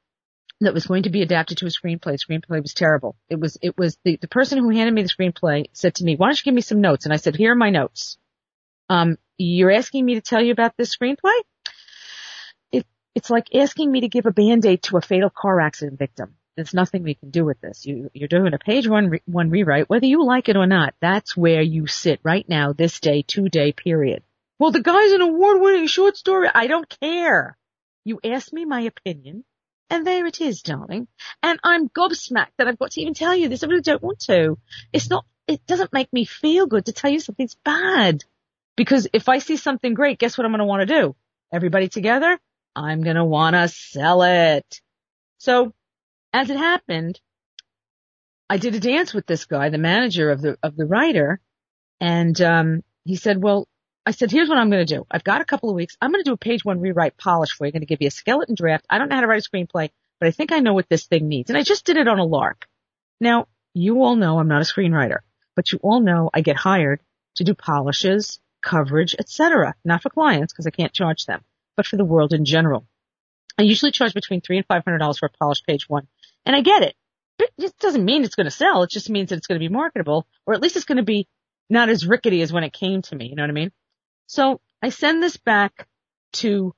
that 0.62 0.74
was 0.74 0.86
going 0.86 1.04
to 1.04 1.10
be 1.10 1.22
adapted 1.22 1.58
to 1.58 1.66
a 1.66 1.70
screenplay. 1.70 2.14
The 2.14 2.18
screenplay 2.18 2.62
was 2.62 2.74
terrible. 2.74 3.16
It 3.30 3.40
was, 3.40 3.58
it 3.62 3.78
was 3.78 3.98
the, 4.04 4.18
the 4.18 4.28
person 4.28 4.60
who 4.60 4.70
handed 4.70 4.94
me 4.94 5.02
the 5.02 5.10
screenplay 5.10 5.66
said 5.74 5.96
to 5.96 6.04
me, 6.04 6.16
why 6.16 6.28
don't 6.28 6.40
you 6.40 6.44
give 6.46 6.56
me 6.56 6.62
some 6.62 6.82
notes? 6.82 7.06
And 7.06 7.14
I 7.14 7.18
said, 7.18 7.36
here 7.36 7.52
are 7.52 7.56
my 7.56 7.70
notes. 7.70 8.18
Um, 8.90 9.18
you're 9.38 9.72
asking 9.72 10.06
me 10.06 10.16
to 10.16 10.22
tell 10.22 10.42
you 10.42 10.52
about 10.52 10.78
this 10.78 10.96
screenplay? 10.96 11.38
It, 12.72 12.86
it's 13.16 13.30
like 13.30 13.54
asking 13.56 13.92
me 13.92 14.02
to 14.02 14.10
give 14.10 14.26
a 14.26 14.32
band-aid 14.32 14.84
to 14.84 14.98
a 14.98 15.02
fatal 15.02 15.30
car 15.30 15.60
accident 15.60 16.00
victim. 16.00 16.36
There's 16.56 16.74
nothing 16.74 17.02
we 17.02 17.16
can 17.16 17.32
do 17.32 17.46
with 17.46 17.60
this. 17.62 17.86
You, 17.86 18.12
you're 18.14 18.28
doing 18.28 18.54
a 18.54 18.60
page 18.60 18.88
one, 18.88 19.10
re, 19.10 19.22
one 19.26 19.50
rewrite, 19.50 19.90
whether 19.90 20.06
you 20.06 20.24
like 20.24 20.50
it 20.50 20.56
or 20.56 20.68
not. 20.68 20.94
That's 21.02 21.36
where 21.36 21.62
you 21.62 21.88
sit 21.88 22.20
right 22.24 22.48
now, 22.48 22.74
this 22.74 23.00
day, 23.00 23.24
two 23.26 23.50
day 23.50 23.72
period. 23.72 24.24
Well, 24.60 24.72
the 24.72 24.82
guy's 24.82 25.12
an 25.14 25.22
award 25.22 25.62
winning 25.62 25.88
short 25.88 26.16
story. 26.16 26.48
I 26.54 26.68
don't 26.68 26.88
care. 27.02 27.58
You 28.06 28.20
asked 28.24 28.54
me 28.54 28.66
my 28.66 28.82
opinion 28.82 29.46
and 29.94 30.08
there 30.08 30.26
it 30.26 30.42
is, 30.42 30.64
darling. 30.64 31.08
And 31.44 31.60
I'm 31.64 31.88
gobsmacked 31.88 32.54
that 32.58 32.68
I've 32.68 32.80
got 32.80 32.92
to 32.92 33.02
even 33.02 33.14
tell 33.14 33.36
you 33.36 33.48
this. 33.48 33.64
I 33.64 33.68
really 33.68 33.84
don't 33.84 34.02
want 34.02 34.22
to. 34.22 34.58
It's 34.92 35.08
not, 35.08 35.24
it 35.48 35.64
doesn't 35.68 35.94
make 35.94 36.12
me 36.12 36.26
feel 36.26 36.66
good 36.66 36.88
to 36.88 36.94
tell 36.94 37.12
you 37.12 37.20
something's 37.20 37.56
bad. 37.64 38.24
Because 38.76 39.08
if 39.14 39.30
I 39.30 39.38
see 39.38 39.56
something 39.56 39.94
great, 39.94 40.18
guess 40.18 40.36
what 40.36 40.46
I'm 40.46 40.52
going 40.52 40.60
to 40.60 40.66
want 40.66 40.88
to 40.88 41.00
do? 41.00 41.16
Everybody 41.54 41.90
together? 41.90 42.40
I'm 42.76 43.04
going 43.04 43.18
to 43.18 43.24
want 43.24 43.56
to 43.56 43.68
sell 43.68 44.24
it. 44.24 44.82
So 45.38 45.74
as 46.34 46.50
it 46.50 46.58
happened, 46.58 47.20
I 48.50 48.58
did 48.58 48.74
a 48.74 48.80
dance 48.80 49.14
with 49.14 49.28
this 49.28 49.46
guy, 49.46 49.70
the 49.70 49.78
manager 49.78 50.32
of 50.32 50.42
the, 50.42 50.58
of 50.64 50.76
the 50.76 50.88
writer. 50.88 51.40
And, 52.02 52.42
um, 52.42 52.84
he 53.06 53.16
said, 53.16 53.44
well, 53.44 53.68
I 54.06 54.12
said, 54.12 54.32
here's 54.32 54.50
what 54.50 54.58
I'm 54.58 54.70
going 54.70 54.86
to 54.86 54.96
do. 54.96 55.06
I've 55.10 55.24
got 55.24 55.42
a 55.42 55.46
couple 55.46 55.70
of 55.70 55.76
weeks. 55.76 55.96
I'm 56.02 56.12
going 56.12 56.24
to 56.24 56.30
do 56.30 56.34
a 56.34 56.38
page 56.38 56.66
one 56.66 56.82
rewrite 56.82 57.18
polish 57.18 57.52
for 57.54 57.66
you. 57.66 57.70
I'm 57.70 57.74
going 57.74 57.82
to 57.82 57.88
give 57.88 58.02
you 58.02 58.08
a 58.08 58.12
skeleton 58.12 58.56
draft. 58.56 58.86
I 58.90 58.98
don't 58.98 59.08
know 59.08 59.16
how 59.16 59.22
to 59.22 59.28
write 59.28 59.46
a 59.46 59.50
screenplay, 59.50 59.90
but 60.20 60.28
I 60.28 60.32
think 60.32 60.52
I 60.52 60.60
know 60.60 60.74
what 60.74 60.90
this 60.90 61.06
thing 61.06 61.28
needs. 61.28 61.50
And 61.50 61.58
I 61.58 61.64
just 61.64 61.86
did 61.86 61.98
it 61.98 62.08
on 62.08 62.20
a 62.20 62.26
lark. 62.26 62.68
Now, 63.22 63.48
you 63.74 64.04
all 64.04 64.16
know 64.16 64.40
I'm 64.40 64.50
not 64.50 64.62
a 64.62 64.66
screenwriter, 64.66 65.20
but 65.56 65.72
you 65.72 65.80
all 65.82 66.02
know 66.02 66.30
I 66.34 66.42
get 66.42 66.58
hired 66.58 67.02
to 67.36 67.44
do 67.44 67.54
polishes, 67.54 68.40
coverage, 68.62 69.16
etc. 69.18 69.74
Not 69.86 70.02
for 70.02 70.10
clients 70.10 70.54
because 70.54 70.68
I 70.68 70.72
can't 70.72 70.94
charge 70.94 71.26
them, 71.26 71.42
but 71.78 71.86
for 71.86 71.98
the 71.98 72.06
world 72.06 72.34
in 72.34 72.46
general. 72.46 72.86
I 73.58 73.64
usually 73.64 73.92
charge 73.92 74.14
between 74.14 74.42
three 74.42 74.58
and 74.58 74.66
five 74.66 74.84
hundred 74.84 75.00
dollars 75.00 75.20
for 75.20 75.28
a 75.28 75.38
polished 75.38 75.66
page 75.66 75.88
one, 75.88 76.08
and 76.46 76.56
I 76.56 76.62
get 76.62 76.84
it. 76.84 76.96
It 77.58 77.74
doesn't 77.80 78.06
mean 78.06 78.24
it's 78.24 78.36
going 78.36 78.46
to 78.46 78.52
sell. 78.52 78.84
It 78.84 78.90
just 78.90 79.10
means 79.10 79.30
that 79.30 79.38
it's 79.38 79.48
going 79.48 79.60
to 79.60 79.68
be 79.68 79.74
marketable, 79.74 80.28
or 80.46 80.54
at 80.54 80.62
least 80.62 80.76
it's 80.76 80.86
going 80.86 80.98
to 80.98 81.04
be 81.04 81.28
not 81.70 81.90
as 81.90 82.06
rickety 82.06 82.42
as 82.42 82.52
when 82.52 82.64
it 82.64 82.74
came 82.74 83.02
to 83.04 83.16
me. 83.16 83.28
You 83.28 83.36
know 83.36 83.44
what 83.44 83.50
I 83.50 83.54
mean? 83.54 83.72
So 84.28 84.62
I 84.82 84.90
send 84.90 85.22
this 85.22 85.38
back 85.38 85.88
to 86.34 86.74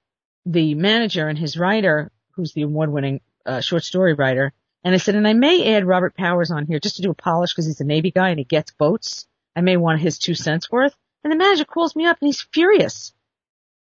the 0.45 0.75
manager 0.75 1.27
and 1.27 1.37
his 1.37 1.57
writer, 1.57 2.11
who's 2.31 2.53
the 2.53 2.63
award-winning 2.63 3.21
uh, 3.45 3.61
short 3.61 3.83
story 3.83 4.13
writer, 4.13 4.53
and 4.85 4.93
I 4.93 4.97
said, 4.97 5.15
and 5.15 5.27
I 5.27 5.33
may 5.33 5.73
add 5.75 5.87
Robert 5.87 6.15
Powers 6.15 6.51
on 6.51 6.67
here 6.67 6.79
just 6.79 6.97
to 6.97 7.01
do 7.01 7.09
a 7.09 7.15
polish 7.15 7.51
because 7.51 7.65
he's 7.65 7.81
a 7.81 7.85
Navy 7.85 8.11
guy 8.11 8.29
and 8.29 8.37
he 8.37 8.45
gets 8.45 8.71
boats. 8.71 9.25
I 9.55 9.61
may 9.61 9.77
want 9.77 9.99
his 9.99 10.19
two 10.19 10.35
cents 10.35 10.71
worth. 10.71 10.95
And 11.23 11.33
the 11.33 11.37
manager 11.37 11.65
calls 11.65 11.95
me 11.95 12.05
up 12.05 12.17
and 12.21 12.27
he's 12.27 12.43
furious. 12.53 13.11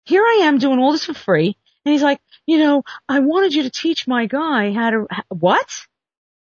Here 0.04 0.24
I 0.24 0.40
am 0.42 0.58
doing 0.58 0.80
all 0.80 0.90
this 0.90 1.04
for 1.04 1.14
free. 1.14 1.56
And 1.84 1.92
he's 1.92 2.02
like, 2.02 2.20
you 2.44 2.58
know, 2.58 2.82
I 3.08 3.20
wanted 3.20 3.54
you 3.54 3.62
to 3.62 3.70
teach 3.70 4.08
my 4.08 4.26
guy 4.26 4.72
how 4.72 4.90
to, 4.90 5.06
what? 5.28 5.86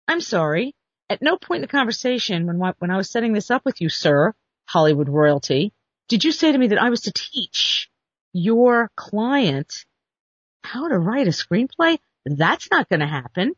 I'm 0.06 0.20
sorry. 0.20 0.76
At 1.10 1.20
no 1.20 1.36
point 1.36 1.58
in 1.58 1.62
the 1.62 1.68
conversation 1.68 2.46
when, 2.46 2.60
when 2.78 2.90
I 2.92 2.96
was 2.96 3.10
setting 3.10 3.32
this 3.32 3.50
up 3.50 3.64
with 3.64 3.80
you, 3.80 3.88
sir, 3.88 4.34
Hollywood 4.66 5.08
royalty, 5.08 5.72
did 6.08 6.24
you 6.24 6.32
say 6.32 6.52
to 6.52 6.58
me 6.58 6.68
that 6.68 6.82
I 6.82 6.90
was 6.90 7.02
to 7.02 7.12
teach 7.12 7.90
your 8.32 8.90
client 8.96 9.84
how 10.64 10.88
to 10.88 10.98
write 10.98 11.26
a 11.26 11.30
screenplay? 11.30 11.98
That's 12.24 12.70
not 12.70 12.88
going 12.88 13.00
to 13.00 13.06
happen. 13.06 13.52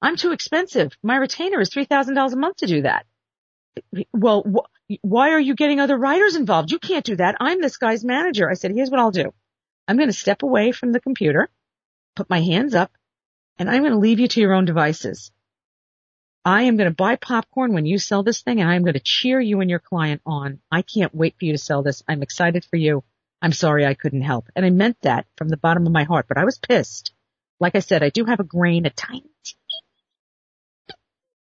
I'm 0.00 0.16
too 0.16 0.32
expensive. 0.32 0.92
My 1.02 1.16
retainer 1.16 1.60
is 1.60 1.70
$3,000 1.70 2.32
a 2.32 2.36
month 2.36 2.56
to 2.58 2.66
do 2.66 2.82
that. 2.82 3.06
Well, 4.12 4.42
wh- 4.42 4.94
why 5.02 5.30
are 5.30 5.40
you 5.40 5.54
getting 5.54 5.80
other 5.80 5.96
writers 5.96 6.36
involved? 6.36 6.70
You 6.70 6.78
can't 6.78 7.04
do 7.04 7.16
that. 7.16 7.36
I'm 7.40 7.60
this 7.60 7.78
guy's 7.78 8.04
manager. 8.04 8.50
I 8.50 8.54
said, 8.54 8.72
here's 8.72 8.90
what 8.90 9.00
I'll 9.00 9.10
do. 9.10 9.32
I'm 9.88 9.96
going 9.96 10.08
to 10.08 10.12
step 10.12 10.42
away 10.42 10.72
from 10.72 10.92
the 10.92 11.00
computer, 11.00 11.48
put 12.16 12.30
my 12.30 12.40
hands 12.40 12.74
up, 12.74 12.92
and 13.58 13.70
I'm 13.70 13.80
going 13.80 13.92
to 13.92 13.98
leave 13.98 14.20
you 14.20 14.28
to 14.28 14.40
your 14.40 14.54
own 14.54 14.64
devices. 14.64 15.30
I 16.44 16.64
am 16.64 16.76
going 16.76 16.90
to 16.90 16.94
buy 16.94 17.16
popcorn 17.16 17.72
when 17.72 17.86
you 17.86 17.98
sell 17.98 18.22
this 18.22 18.42
thing 18.42 18.60
and 18.60 18.68
I'm 18.68 18.82
going 18.82 18.94
to 18.94 19.00
cheer 19.00 19.40
you 19.40 19.60
and 19.60 19.70
your 19.70 19.78
client 19.78 20.20
on. 20.26 20.60
I 20.70 20.82
can't 20.82 21.14
wait 21.14 21.36
for 21.38 21.46
you 21.46 21.52
to 21.52 21.58
sell 21.58 21.82
this. 21.82 22.02
I'm 22.06 22.22
excited 22.22 22.64
for 22.64 22.76
you. 22.76 23.02
I'm 23.40 23.52
sorry 23.52 23.86
I 23.86 23.94
couldn't 23.94 24.22
help. 24.22 24.48
And 24.54 24.64
I 24.64 24.70
meant 24.70 24.98
that 25.02 25.26
from 25.36 25.48
the 25.48 25.56
bottom 25.56 25.86
of 25.86 25.92
my 25.92 26.04
heart, 26.04 26.26
but 26.28 26.36
I 26.36 26.44
was 26.44 26.58
pissed. 26.58 27.12
Like 27.60 27.74
I 27.76 27.80
said, 27.80 28.02
I 28.02 28.10
do 28.10 28.24
have 28.26 28.40
a 28.40 28.44
grain, 28.44 28.84
a 28.84 28.90
tiny 28.90 29.24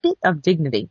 bit 0.03 0.19
of 0.25 0.41
dignity. 0.41 0.89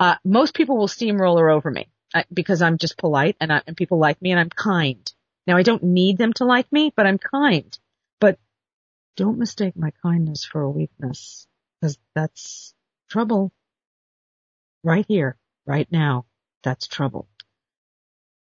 Uh, 0.00 0.14
most 0.24 0.54
people 0.54 0.78
will 0.78 0.88
steamroller 0.88 1.50
over 1.50 1.70
me 1.70 1.88
uh, 2.14 2.22
because 2.32 2.62
I'm 2.62 2.78
just 2.78 2.96
polite 2.96 3.36
and, 3.40 3.52
I, 3.52 3.62
and 3.66 3.76
people 3.76 3.98
like 3.98 4.22
me 4.22 4.30
and 4.30 4.40
I'm 4.40 4.50
kind. 4.50 5.10
Now 5.46 5.56
I 5.56 5.62
don't 5.62 5.82
need 5.82 6.18
them 6.18 6.32
to 6.34 6.44
like 6.44 6.70
me, 6.72 6.92
but 6.94 7.06
I'm 7.06 7.18
kind. 7.18 7.76
But 8.20 8.38
don't 9.16 9.38
mistake 9.38 9.76
my 9.76 9.92
kindness 10.02 10.44
for 10.44 10.62
a 10.62 10.70
weakness 10.70 11.46
because 11.80 11.98
that's 12.14 12.74
trouble. 13.08 13.52
Right 14.84 15.04
here, 15.08 15.36
right 15.66 15.88
now, 15.90 16.26
that's 16.62 16.86
trouble. 16.86 17.28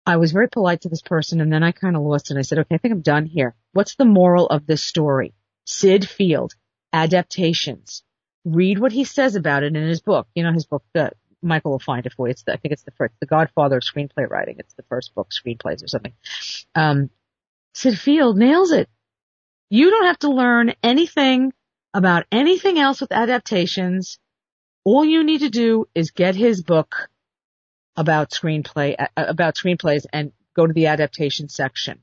I 0.05 0.17
was 0.17 0.33
very 0.33 0.49
polite 0.49 0.81
to 0.83 0.89
this 0.89 1.03
person 1.03 1.41
and 1.41 1.53
then 1.53 1.63
I 1.63 1.73
kind 1.73 1.97
of 1.97 2.03
lost 2.03 2.31
it. 2.31 2.37
I 2.37 2.43
said, 2.43 2.59
okay, 2.59 2.75
I 2.75 2.79
think 2.79 2.93
I'm 2.93 3.03
done 3.03 3.27
here. 3.27 3.55
What's 3.73 3.95
the 3.95 4.05
moral 4.05 4.47
of 4.47 4.67
this 4.67 4.83
story? 4.83 5.35
Syd 5.65 6.09
Field, 6.09 6.55
adaptations. 6.93 8.03
Read 8.45 8.81
what 8.81 8.93
he 8.93 9.05
says 9.05 9.37
about 9.37 9.63
it 9.63 9.77
in 9.77 9.87
his 9.87 10.01
book. 10.01 10.27
You 10.35 10.43
know, 10.43 10.53
his 10.53 10.67
book, 10.67 10.83
uh, 10.97 11.11
Michael 11.41 11.73
will 11.73 11.79
find 11.79 12.05
it 12.07 12.15
for 12.15 12.27
you. 12.27 12.33
It's 12.33 12.43
the, 12.43 12.53
I 12.53 12.57
think 12.57 12.73
it's 12.73 12.83
the 12.83 12.91
first, 12.93 13.15
the 13.21 13.27
godfather 13.27 13.77
of 13.77 13.83
screenplay 13.85 14.29
writing. 14.29 14.57
It's 14.59 14.75
the 14.75 14.85
first 14.85 15.15
book, 15.15 15.29
screenplays 15.31 15.85
or 15.85 15.89
something. 15.89 16.13
Um, 16.75 17.11
Syd 17.75 17.99
Field 17.99 18.37
nails 18.37 18.73
it. 18.73 18.89
You 19.71 19.91
don't 19.91 20.07
have 20.07 20.19
to 20.21 20.31
learn 20.31 20.75
anything 20.83 21.53
about 21.95 22.27
anything 22.33 22.79
else 22.79 23.01
with 23.01 23.13
adaptations 23.13 24.19
all 24.85 25.05
you 25.05 25.25
need 25.25 25.41
to 25.41 25.51
do 25.51 25.89
is 25.95 26.11
get 26.11 26.35
his 26.35 26.63
book 26.63 27.09
about 27.97 28.31
screenplay, 28.31 28.97
uh, 28.99 29.07
about 29.17 29.57
screenplays 29.57 30.07
and 30.13 30.33
go 30.55 30.67
to 30.67 30.73
the 30.73 30.87
adaptation 30.87 31.49
section. 31.49 32.01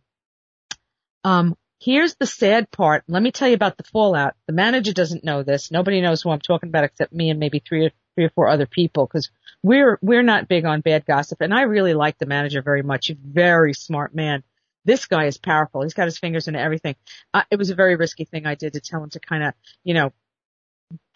Um, 1.24 1.58
here's 1.80 2.15
the 2.15 2.26
sad 2.26 2.72
part. 2.72 3.04
Let 3.08 3.22
me 3.22 3.32
tell 3.32 3.48
you 3.48 3.56
about 3.56 3.78
the 3.78 3.84
fallout. 3.84 4.36
The 4.48 4.54
manager 4.54 4.94
doesn't 4.94 5.24
know 5.24 5.44
this. 5.44 5.72
Nobody 5.72 6.02
knows 6.02 6.22
who 6.22 6.30
I'm 6.30 6.39
talking 6.39 6.70
about 6.70 6.84
except 6.84 7.13
me 7.13 7.30
and 7.30 7.39
maybe 7.39 7.60
three 7.60 7.88
or 7.88 7.92
three 8.15 8.26
or 8.26 8.30
four 8.30 8.48
other 8.48 8.65
people 8.65 9.06
because 9.06 9.30
we're, 9.62 10.00
we're 10.02 10.24
not 10.24 10.48
big 10.48 10.65
on 10.65 10.82
bad 10.82 11.06
gossip. 11.06 11.42
And 11.42 11.54
I 11.54 11.63
really 11.63 11.94
like 11.94 12.18
the 12.18 12.26
manager 12.26 12.62
very 12.62 12.84
much. 12.84 13.08
He's 13.08 13.18
a 13.18 13.20
very 13.22 13.74
smart 13.74 14.15
man. 14.15 14.44
This 14.86 15.06
guy 15.06 15.26
is 15.26 15.38
powerful. 15.38 15.84
He's 15.84 15.94
got 15.94 16.06
his 16.06 16.18
fingers 16.18 16.48
in 16.48 16.56
everything. 16.56 16.96
Uh, 17.34 17.44
it 17.52 17.58
was 17.58 17.70
a 17.70 17.76
very 17.76 17.96
risky 17.96 18.26
thing 18.26 18.46
I 18.46 18.56
did 18.56 18.74
to 18.74 18.80
tell 18.80 19.04
him 19.04 19.10
to 19.12 19.20
kind 19.20 19.44
of, 19.44 19.54
you 19.84 19.94
know, 19.94 20.13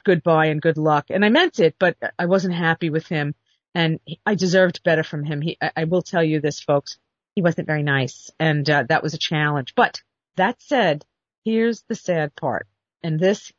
goodbye 0.03 0.47
and 0.47 0.61
good 0.61 0.77
luck. 0.77 1.05
And 1.09 1.23
I 1.23 1.29
meant 1.29 1.59
it, 1.59 1.75
but 1.79 1.97
I 2.17 2.25
wasn't 2.25 2.53
happy 2.53 2.89
with 2.89 3.07
him 3.07 3.35
and 3.75 3.99
I 4.25 4.35
deserved 4.35 4.83
better 4.83 5.03
from 5.03 5.23
him. 5.23 5.41
He, 5.41 5.57
I 5.75 5.85
will 5.85 6.01
tell 6.01 6.23
you 6.23 6.39
this 6.39 6.59
folks, 6.59 6.97
he 7.35 7.41
wasn't 7.41 7.67
very 7.67 7.83
nice 7.83 8.31
and 8.39 8.69
uh, 8.69 8.83
that 8.89 9.03
was 9.03 9.13
a 9.13 9.19
challenge. 9.19 9.73
But 9.75 10.01
that 10.35 10.61
said, 10.61 11.05
here's 11.43 11.83
the 11.83 11.95
sad 11.95 12.35
part 12.35 12.67
and 13.01 13.19
this 13.19 13.51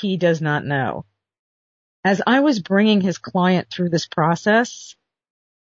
he 0.00 0.16
does 0.16 0.40
not 0.40 0.64
know. 0.64 1.04
As 2.04 2.22
I 2.26 2.40
was 2.40 2.60
bringing 2.60 3.00
his 3.00 3.18
client 3.18 3.68
through 3.70 3.90
this 3.90 4.06
process, 4.06 4.94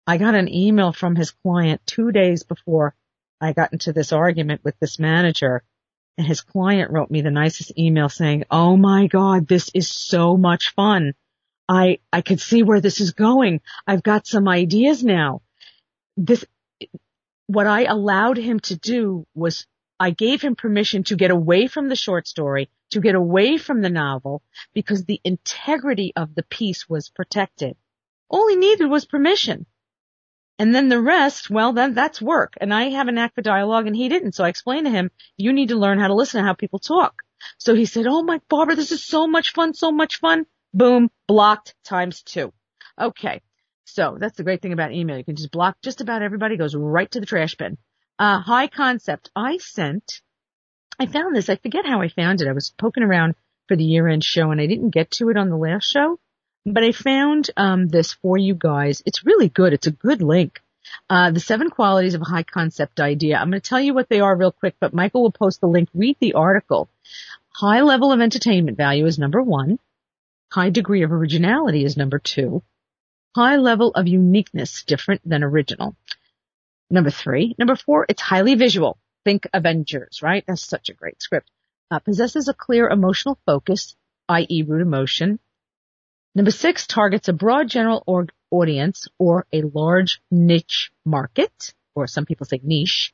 I 0.05 0.17
got 0.17 0.35
an 0.35 0.53
email 0.53 0.91
from 0.91 1.15
his 1.15 1.31
client 1.31 1.81
two 1.85 2.11
days 2.11 2.43
before 2.43 2.95
I 3.39 3.53
got 3.53 3.71
into 3.71 3.93
this 3.93 4.11
argument 4.11 4.61
with 4.63 4.77
this 4.79 4.99
manager 4.99 5.63
and 6.17 6.27
his 6.27 6.41
client 6.41 6.91
wrote 6.91 7.11
me 7.11 7.21
the 7.21 7.31
nicest 7.31 7.77
email 7.77 8.09
saying, 8.09 8.43
Oh 8.51 8.75
my 8.75 9.07
God, 9.07 9.47
this 9.47 9.69
is 9.73 9.89
so 9.89 10.37
much 10.37 10.73
fun. 10.75 11.13
I, 11.67 11.99
I 12.11 12.21
could 12.21 12.41
see 12.41 12.63
where 12.63 12.81
this 12.81 12.99
is 12.99 13.11
going. 13.11 13.61
I've 13.85 14.03
got 14.03 14.27
some 14.27 14.47
ideas 14.47 15.03
now. 15.03 15.41
This, 16.17 16.43
what 17.47 17.67
I 17.67 17.83
allowed 17.83 18.37
him 18.37 18.59
to 18.61 18.75
do 18.75 19.25
was 19.33 19.65
I 19.99 20.11
gave 20.11 20.41
him 20.41 20.55
permission 20.55 21.03
to 21.05 21.15
get 21.15 21.29
away 21.29 21.67
from 21.67 21.89
the 21.89 21.95
short 21.95 22.27
story, 22.27 22.69
to 22.91 23.01
get 23.01 23.15
away 23.15 23.57
from 23.57 23.81
the 23.81 23.89
novel 23.89 24.41
because 24.73 25.05
the 25.05 25.21
integrity 25.23 26.13
of 26.15 26.35
the 26.35 26.43
piece 26.43 26.87
was 26.87 27.09
protected. 27.09 27.75
All 28.29 28.47
he 28.47 28.55
needed 28.55 28.87
was 28.87 29.05
permission. 29.05 29.65
And 30.59 30.75
then 30.75 30.89
the 30.89 31.01
rest, 31.01 31.49
well, 31.49 31.71
then 31.71 31.93
that's 31.93 32.21
work. 32.21 32.55
And 32.59 32.73
I 32.73 32.89
have 32.89 33.07
an 33.07 33.15
knack 33.15 33.33
for 33.33 33.41
dialogue 33.41 33.87
and 33.87 33.95
he 33.95 34.09
didn't. 34.09 34.33
So 34.33 34.43
I 34.43 34.49
explained 34.49 34.85
to 34.85 34.91
him, 34.91 35.09
you 35.37 35.53
need 35.53 35.69
to 35.69 35.77
learn 35.77 35.99
how 35.99 36.07
to 36.07 36.13
listen 36.13 36.41
to 36.41 36.45
how 36.45 36.53
people 36.53 36.79
talk. 36.79 37.23
So 37.57 37.73
he 37.73 37.85
said, 37.85 38.05
Oh 38.07 38.23
my 38.23 38.41
Barbara, 38.49 38.75
this 38.75 38.91
is 38.91 39.03
so 39.03 39.25
much 39.25 39.53
fun, 39.53 39.73
so 39.73 39.91
much 39.91 40.19
fun. 40.19 40.45
Boom, 40.73 41.09
blocked 41.27 41.75
times 41.85 42.21
two. 42.21 42.51
Okay. 42.99 43.41
So 43.85 44.17
that's 44.19 44.35
the 44.35 44.43
great 44.43 44.61
thing 44.61 44.73
about 44.73 44.91
email. 44.91 45.17
You 45.17 45.23
can 45.23 45.37
just 45.37 45.49
block 45.49 45.77
just 45.81 46.01
about 46.01 46.21
everybody, 46.21 46.57
goes 46.57 46.75
right 46.75 47.09
to 47.11 47.21
the 47.21 47.25
trash 47.25 47.55
bin. 47.55 47.77
Uh, 48.19 48.41
high 48.41 48.67
concept. 48.67 49.31
I 49.33 49.57
sent, 49.57 50.21
I 50.99 51.05
found 51.05 51.35
this, 51.35 51.49
I 51.49 51.55
forget 51.55 51.85
how 51.85 52.01
I 52.01 52.09
found 52.09 52.41
it. 52.41 52.49
I 52.49 52.51
was 52.51 52.73
poking 52.77 53.03
around 53.03 53.35
for 53.69 53.77
the 53.77 53.85
year 53.85 54.09
end 54.09 54.25
show 54.25 54.51
and 54.51 54.59
I 54.59 54.65
didn't 54.65 54.89
get 54.89 55.11
to 55.11 55.29
it 55.29 55.37
on 55.37 55.49
the 55.49 55.57
last 55.57 55.89
show, 55.89 56.19
but 56.65 56.83
I 56.83 56.91
found, 56.91 57.49
um, 57.57 57.87
this 57.87 58.13
for 58.13 58.37
you 58.37 58.53
guys. 58.53 59.01
It's 59.05 59.25
really 59.25 59.49
good. 59.49 59.73
It's 59.73 59.87
a 59.87 59.91
good 59.91 60.21
link. 60.21 60.61
Uh, 61.09 61.31
the 61.31 61.39
seven 61.39 61.69
qualities 61.69 62.15
of 62.15 62.21
a 62.21 62.25
high 62.25 62.43
concept 62.43 62.99
idea. 62.99 63.37
I'm 63.37 63.49
going 63.49 63.61
to 63.61 63.69
tell 63.69 63.79
you 63.79 63.93
what 63.93 64.09
they 64.09 64.19
are 64.19 64.35
real 64.35 64.51
quick, 64.51 64.75
but 64.79 64.93
Michael 64.93 65.21
will 65.21 65.31
post 65.31 65.61
the 65.61 65.67
link. 65.67 65.89
Read 65.93 66.17
the 66.19 66.33
article. 66.33 66.89
High 67.49 67.81
level 67.81 68.11
of 68.11 68.21
entertainment 68.21 68.77
value 68.77 69.05
is 69.05 69.19
number 69.19 69.41
one. 69.41 69.79
High 70.51 70.69
degree 70.71 71.03
of 71.03 71.11
originality 71.11 71.83
is 71.83 71.97
number 71.97 72.19
two. 72.19 72.63
High 73.35 73.57
level 73.57 73.91
of 73.91 74.07
uniqueness, 74.07 74.83
different 74.83 75.21
than 75.23 75.43
original. 75.43 75.95
Number 76.89 77.11
three. 77.11 77.55
Number 77.59 77.75
four, 77.75 78.05
it's 78.09 78.21
highly 78.21 78.55
visual. 78.55 78.97
Think 79.25 79.47
Avengers, 79.53 80.21
right? 80.23 80.43
That's 80.47 80.63
such 80.63 80.89
a 80.89 80.93
great 80.93 81.21
script. 81.21 81.51
Uh, 81.91 81.99
possesses 81.99 82.47
a 82.47 82.53
clear 82.53 82.87
emotional 82.89 83.37
focus, 83.45 83.95
i.e. 84.27 84.63
root 84.63 84.81
emotion. 84.81 85.39
Number 86.35 86.51
six, 86.51 86.87
targets 86.87 87.27
a 87.27 87.33
broad 87.33 87.67
general 87.69 88.03
or- 88.05 88.27
audience 88.51 89.07
or 89.17 89.45
a 89.51 89.61
large 89.61 90.21
niche 90.31 90.91
market, 91.05 91.73
or 91.95 92.07
some 92.07 92.25
people 92.25 92.45
say 92.45 92.59
niche. 92.63 93.13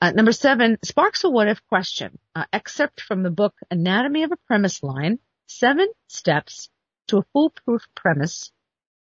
Uh, 0.00 0.10
number 0.12 0.32
seven, 0.32 0.78
sparks 0.84 1.24
a 1.24 1.30
what 1.30 1.48
if 1.48 1.66
question. 1.66 2.18
Uh, 2.34 2.44
excerpt 2.52 3.00
from 3.00 3.22
the 3.22 3.30
book 3.30 3.54
Anatomy 3.70 4.22
of 4.22 4.32
a 4.32 4.36
Premise 4.46 4.82
Line, 4.82 5.18
seven 5.46 5.88
steps 6.08 6.68
to 7.08 7.18
a 7.18 7.24
foolproof 7.32 7.82
premise 7.94 8.52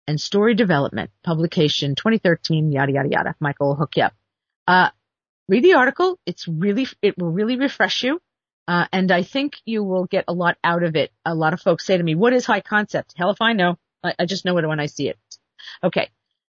and 0.08 0.20
story 0.20 0.54
development, 0.54 1.12
publication 1.24 1.96
2013, 1.96 2.72
yada, 2.72 2.92
yada, 2.92 3.10
yada. 3.10 3.36
Michael 3.40 3.70
will 3.70 3.76
hook 3.76 3.96
you 3.96 4.04
up. 4.04 4.14
Uh, 4.68 4.90
read 5.48 5.64
the 5.64 5.76
article. 5.76 6.20
It's 6.26 6.48
really, 6.48 6.88
it 7.02 7.18
will 7.18 7.32
really 7.32 7.58
refresh 7.58 8.04
you. 8.04 8.22
Uh, 8.68 8.86
and 8.94 9.12
I 9.12 9.24
think 9.24 9.56
you 9.66 9.84
will 9.84 10.06
get 10.06 10.26
a 10.28 10.34
lot 10.34 10.58
out 10.64 10.84
of 10.84 10.96
it. 10.96 11.12
A 11.26 11.36
lot 11.36 11.54
of 11.54 11.62
folks 11.62 11.86
say 11.86 11.98
to 11.98 12.04
me, 12.04 12.16
what 12.16 12.34
is 12.34 12.46
high 12.46 12.62
concept? 12.62 13.14
Hell 13.18 13.32
if 13.32 13.42
I 13.42 13.54
know. 13.54 13.78
I, 14.04 14.14
I 14.20 14.26
just 14.26 14.46
know 14.46 14.58
it 14.58 14.68
when 14.68 14.80
I 14.80 14.86
see 14.86 15.10
it. 15.10 15.18
Okay. 15.84 16.10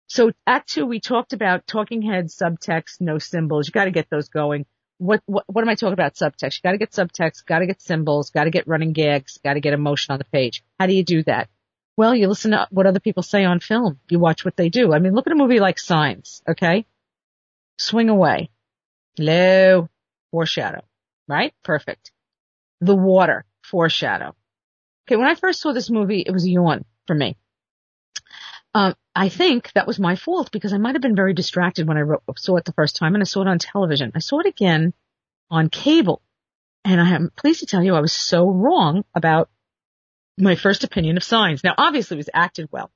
So 0.08 0.30
act 0.46 0.70
two, 0.70 0.86
we 0.86 1.00
talked 1.00 1.32
about 1.32 1.66
talking 1.66 2.02
heads, 2.02 2.36
subtext, 2.36 3.00
no 3.00 3.18
symbols. 3.18 3.66
You 3.66 3.72
got 3.72 3.86
to 3.86 3.90
get 3.90 4.08
those 4.08 4.28
going. 4.28 4.66
What, 4.98 5.20
what, 5.26 5.44
what 5.48 5.62
am 5.62 5.68
I 5.68 5.74
talking 5.74 5.92
about? 5.92 6.14
Subtext. 6.14 6.58
You 6.58 6.62
got 6.62 6.72
to 6.72 6.78
get 6.78 6.92
subtext, 6.92 7.44
got 7.44 7.58
to 7.58 7.66
get 7.66 7.82
symbols, 7.82 8.30
got 8.30 8.44
to 8.44 8.50
get 8.50 8.68
running 8.68 8.92
gags, 8.92 9.38
got 9.44 9.54
to 9.54 9.60
get 9.60 9.74
emotion 9.74 10.12
on 10.12 10.18
the 10.18 10.24
page. 10.24 10.62
How 10.78 10.86
do 10.86 10.94
you 10.94 11.04
do 11.04 11.24
that? 11.24 11.48
Well, 11.96 12.14
you 12.14 12.28
listen 12.28 12.52
to 12.52 12.68
what 12.70 12.86
other 12.86 13.00
people 13.00 13.22
say 13.22 13.44
on 13.44 13.58
film. 13.58 13.98
You 14.08 14.18
watch 14.18 14.44
what 14.44 14.56
they 14.56 14.68
do. 14.68 14.92
I 14.92 15.00
mean, 15.00 15.14
look 15.14 15.26
at 15.26 15.32
a 15.32 15.36
movie 15.36 15.60
like 15.60 15.78
Signs, 15.78 16.42
okay? 16.48 16.86
Swing 17.78 18.10
away. 18.10 18.50
Low. 19.18 19.88
Foreshadow. 20.30 20.82
Right? 21.28 21.54
Perfect. 21.62 22.12
The 22.80 22.94
water. 22.94 23.44
Foreshadow. 23.64 24.34
Okay, 25.06 25.16
when 25.16 25.28
I 25.28 25.34
first 25.34 25.60
saw 25.60 25.72
this 25.72 25.90
movie, 25.90 26.22
it 26.24 26.32
was 26.32 26.44
a 26.44 26.50
yawn 26.50 26.84
for 27.06 27.14
me. 27.14 27.36
Um, 28.74 28.94
I 29.14 29.28
think 29.28 29.72
that 29.72 29.86
was 29.86 29.98
my 29.98 30.16
fault 30.16 30.50
because 30.52 30.72
I 30.72 30.78
might 30.78 30.94
have 30.94 31.02
been 31.02 31.16
very 31.16 31.32
distracted 31.32 31.88
when 31.88 31.96
I 31.96 32.02
wrote, 32.02 32.22
saw 32.36 32.56
it 32.56 32.64
the 32.64 32.72
first 32.72 32.96
time 32.96 33.14
and 33.14 33.22
I 33.22 33.24
saw 33.24 33.42
it 33.42 33.48
on 33.48 33.58
television. 33.58 34.12
I 34.14 34.18
saw 34.18 34.40
it 34.40 34.46
again 34.46 34.92
on 35.50 35.70
cable 35.70 36.20
and 36.84 37.00
I 37.00 37.14
am 37.14 37.30
pleased 37.34 37.60
to 37.60 37.66
tell 37.66 37.82
you 37.82 37.94
I 37.94 38.00
was 38.00 38.12
so 38.12 38.48
wrong 38.48 39.04
about 39.14 39.48
my 40.38 40.54
first 40.54 40.84
opinion 40.84 41.16
of 41.16 41.24
signs. 41.24 41.64
Now, 41.64 41.74
obviously, 41.76 42.16
it 42.16 42.18
was 42.18 42.30
acted 42.32 42.68
well. 42.70 42.90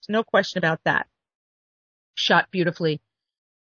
There's 0.00 0.12
no 0.12 0.22
question 0.22 0.58
about 0.58 0.80
that. 0.84 1.06
Shot 2.14 2.50
beautifully. 2.50 3.00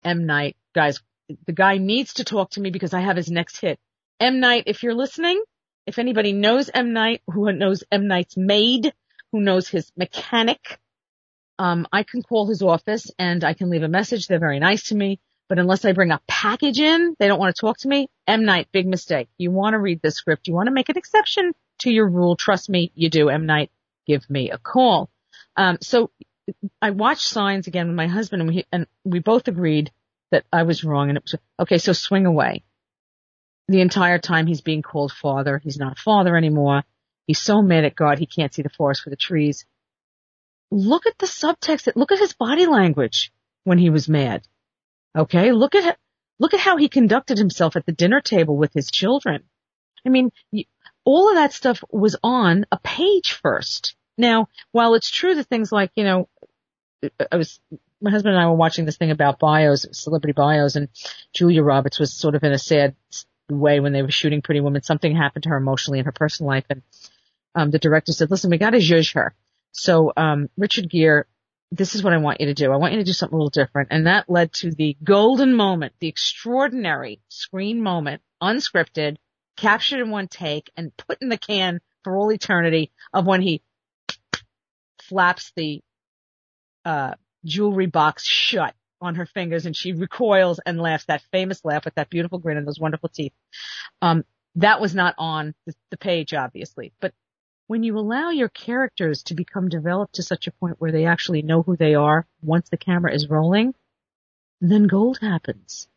M. 0.03 0.25
Night, 0.25 0.57
guys, 0.73 1.01
the 1.45 1.53
guy 1.53 1.77
needs 1.77 2.15
to 2.15 2.23
talk 2.23 2.51
to 2.51 2.61
me 2.61 2.71
because 2.71 2.93
I 2.93 3.01
have 3.01 3.17
his 3.17 3.29
next 3.29 3.61
hit. 3.61 3.79
M. 4.19 4.39
Night, 4.39 4.63
if 4.67 4.83
you're 4.83 4.95
listening, 4.95 5.41
if 5.85 5.97
anybody 5.97 6.33
knows 6.33 6.69
M. 6.73 6.93
Night, 6.93 7.21
who 7.27 7.51
knows 7.51 7.83
M. 7.91 8.07
Night's 8.07 8.35
maid, 8.37 8.93
who 9.31 9.41
knows 9.41 9.67
his 9.67 9.91
mechanic, 9.95 10.79
um, 11.57 11.87
I 11.91 12.03
can 12.03 12.21
call 12.21 12.47
his 12.47 12.61
office 12.61 13.11
and 13.17 13.43
I 13.43 13.53
can 13.53 13.69
leave 13.69 13.83
a 13.83 13.87
message. 13.87 14.27
They're 14.27 14.39
very 14.39 14.59
nice 14.59 14.89
to 14.89 14.95
me. 14.95 15.19
But 15.47 15.57
unless 15.57 15.83
I 15.83 15.93
bring 15.93 16.11
a 16.11 16.21
package 16.27 16.79
in, 16.79 17.15
they 17.17 17.27
don't 17.27 17.39
want 17.39 17.55
to 17.55 17.59
talk 17.59 17.79
to 17.79 17.87
me. 17.87 18.09
M. 18.27 18.45
Night, 18.45 18.67
big 18.71 18.85
mistake. 18.85 19.29
You 19.37 19.49
want 19.49 19.73
to 19.73 19.79
read 19.79 19.99
this 20.01 20.15
script. 20.15 20.47
You 20.47 20.53
want 20.53 20.67
to 20.67 20.73
make 20.73 20.89
an 20.89 20.97
exception 20.97 21.53
to 21.79 21.91
your 21.91 22.07
rule. 22.07 22.35
Trust 22.35 22.69
me, 22.69 22.91
you 22.93 23.09
do. 23.09 23.29
M 23.29 23.47
Night, 23.47 23.71
give 24.05 24.29
me 24.29 24.51
a 24.51 24.59
call. 24.59 25.09
Um, 25.57 25.79
so 25.81 26.11
I 26.81 26.91
watched 26.91 27.27
Signs 27.27 27.67
again 27.67 27.87
with 27.87 27.95
my 27.95 28.07
husband, 28.07 28.43
and 28.43 28.51
we 28.51 28.65
and 28.71 28.85
we 29.03 29.19
both 29.19 29.47
agreed 29.47 29.91
that 30.31 30.45
I 30.53 30.63
was 30.63 30.83
wrong. 30.83 31.09
And 31.09 31.17
it 31.17 31.23
was 31.23 31.35
okay. 31.59 31.79
So 31.79 31.93
swing 31.93 32.27
away. 32.27 32.63
The 33.69 33.81
entire 33.81 34.17
time 34.17 34.47
he's 34.47 34.61
being 34.61 34.81
called 34.81 35.11
father. 35.11 35.61
He's 35.63 35.77
not 35.77 35.93
a 35.93 36.01
father 36.01 36.35
anymore. 36.35 36.83
He's 37.27 37.39
so 37.39 37.61
mad 37.61 37.85
at 37.85 37.95
God 37.95 38.17
he 38.17 38.25
can't 38.25 38.51
see 38.51 38.63
the 38.63 38.69
forest 38.69 39.03
for 39.03 39.11
the 39.11 39.15
trees. 39.15 39.65
Look 40.71 41.05
at 41.05 41.19
the 41.19 41.27
subtext. 41.27 41.87
Look 41.95 42.11
at 42.11 42.17
his 42.17 42.33
body 42.33 42.65
language 42.65 43.31
when 43.65 43.77
he 43.77 43.91
was 43.91 44.09
mad. 44.09 44.41
Okay, 45.15 45.51
look 45.51 45.75
at 45.75 45.99
look 46.39 46.55
at 46.55 46.59
how 46.59 46.77
he 46.77 46.89
conducted 46.89 47.37
himself 47.37 47.75
at 47.75 47.85
the 47.85 47.91
dinner 47.91 48.21
table 48.21 48.57
with 48.57 48.73
his 48.73 48.89
children. 48.89 49.43
I 50.03 50.09
mean, 50.09 50.31
all 51.05 51.29
of 51.29 51.35
that 51.35 51.53
stuff 51.53 51.83
was 51.91 52.15
on 52.23 52.65
a 52.71 52.79
page 52.79 53.33
first. 53.33 53.95
Now, 54.17 54.47
while 54.71 54.95
it's 54.95 55.11
true 55.11 55.35
that 55.35 55.47
things 55.47 55.71
like, 55.71 55.91
you 55.95 56.03
know, 56.03 56.27
I 57.31 57.37
was, 57.37 57.59
my 58.01 58.09
husband 58.09 58.33
and 58.33 58.43
I 58.43 58.47
were 58.47 58.55
watching 58.55 58.85
this 58.85 58.97
thing 58.97 59.11
about 59.11 59.37
bios, 59.39 59.85
celebrity 59.91 60.33
bios, 60.33 60.75
and 60.75 60.89
Julia 61.33 61.61
Roberts 61.61 61.99
was 61.99 62.13
sort 62.13 62.33
of 62.33 62.43
in 62.43 62.51
a 62.51 62.57
sad 62.57 62.95
way 63.49 63.79
when 63.79 63.93
they 63.93 64.01
were 64.01 64.11
shooting 64.11 64.41
Pretty 64.41 64.61
Woman. 64.61 64.83
Something 64.83 65.15
happened 65.15 65.43
to 65.43 65.49
her 65.49 65.57
emotionally 65.57 65.99
in 65.99 66.05
her 66.05 66.11
personal 66.11 66.49
life, 66.49 66.65
and 66.69 66.81
um, 67.55 67.71
the 67.71 67.79
director 67.79 68.11
said, 68.11 68.31
"Listen, 68.31 68.49
we 68.49 68.57
got 68.57 68.71
to 68.71 68.79
judge 68.79 69.13
her." 69.13 69.33
So 69.71 70.11
um, 70.15 70.49
Richard 70.57 70.89
Gere, 70.89 71.23
this 71.71 71.95
is 71.95 72.03
what 72.03 72.13
I 72.13 72.17
want 72.17 72.41
you 72.41 72.47
to 72.47 72.53
do. 72.53 72.71
I 72.71 72.77
want 72.77 72.93
you 72.93 72.99
to 72.99 73.05
do 73.05 73.13
something 73.13 73.35
a 73.35 73.37
little 73.37 73.49
different, 73.49 73.89
and 73.91 74.07
that 74.07 74.29
led 74.29 74.53
to 74.53 74.71
the 74.71 74.97
golden 75.03 75.55
moment, 75.55 75.93
the 75.99 76.07
extraordinary 76.07 77.21
screen 77.29 77.81
moment, 77.81 78.21
unscripted, 78.41 79.17
captured 79.57 80.01
in 80.01 80.09
one 80.09 80.27
take 80.27 80.71
and 80.77 80.95
put 80.95 81.21
in 81.21 81.29
the 81.29 81.37
can 81.37 81.81
for 82.03 82.15
all 82.15 82.31
eternity 82.31 82.91
of 83.13 83.25
when 83.25 83.41
he 83.41 83.61
flaps 85.01 85.51
the 85.55 85.81
uh, 86.85 87.13
jewelry 87.45 87.87
box 87.87 88.23
shut 88.25 88.73
on 89.01 89.15
her 89.15 89.25
fingers 89.25 89.65
and 89.65 89.75
she 89.75 89.93
recoils 89.93 90.59
and 90.65 90.81
laughs 90.81 91.05
that 91.05 91.21
famous 91.31 91.63
laugh 91.63 91.85
with 91.85 91.95
that 91.95 92.09
beautiful 92.09 92.39
grin 92.39 92.57
and 92.57 92.67
those 92.67 92.79
wonderful 92.79 93.09
teeth. 93.09 93.33
Um, 94.01 94.23
that 94.55 94.81
was 94.81 94.95
not 94.95 95.15
on 95.17 95.53
the, 95.65 95.73
the 95.91 95.97
page, 95.97 96.33
obviously, 96.33 96.93
but 96.99 97.13
when 97.67 97.83
you 97.83 97.97
allow 97.97 98.31
your 98.31 98.49
characters 98.49 99.23
to 99.23 99.35
become 99.35 99.69
developed 99.69 100.15
to 100.15 100.23
such 100.23 100.47
a 100.47 100.51
point 100.51 100.75
where 100.79 100.91
they 100.91 101.05
actually 101.05 101.43
know 101.43 101.61
who 101.61 101.77
they 101.77 101.95
are 101.95 102.25
once 102.41 102.69
the 102.69 102.77
camera 102.77 103.13
is 103.13 103.29
rolling, 103.29 103.75
then 104.59 104.87
gold 104.87 105.19
happens 105.21 105.87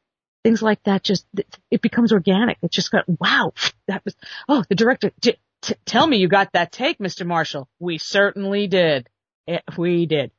things 0.42 0.62
like 0.62 0.82
that 0.84 1.02
just 1.02 1.26
it 1.70 1.82
becomes 1.82 2.12
organic. 2.12 2.58
It 2.62 2.70
just 2.70 2.90
got 2.90 3.04
wow, 3.08 3.52
that 3.88 4.04
was 4.04 4.14
oh 4.48 4.64
the 4.68 4.74
director. 4.74 5.12
T- 5.20 5.36
t- 5.62 5.74
tell 5.84 6.06
me 6.06 6.18
you 6.18 6.28
got 6.28 6.52
that 6.52 6.72
take, 6.72 6.98
Mr. 6.98 7.26
Marshall. 7.26 7.68
We 7.78 7.98
certainly 7.98 8.66
did. 8.66 9.08
It, 9.46 9.62
eh, 9.66 9.74
we 9.76 10.06
did. 10.06 10.30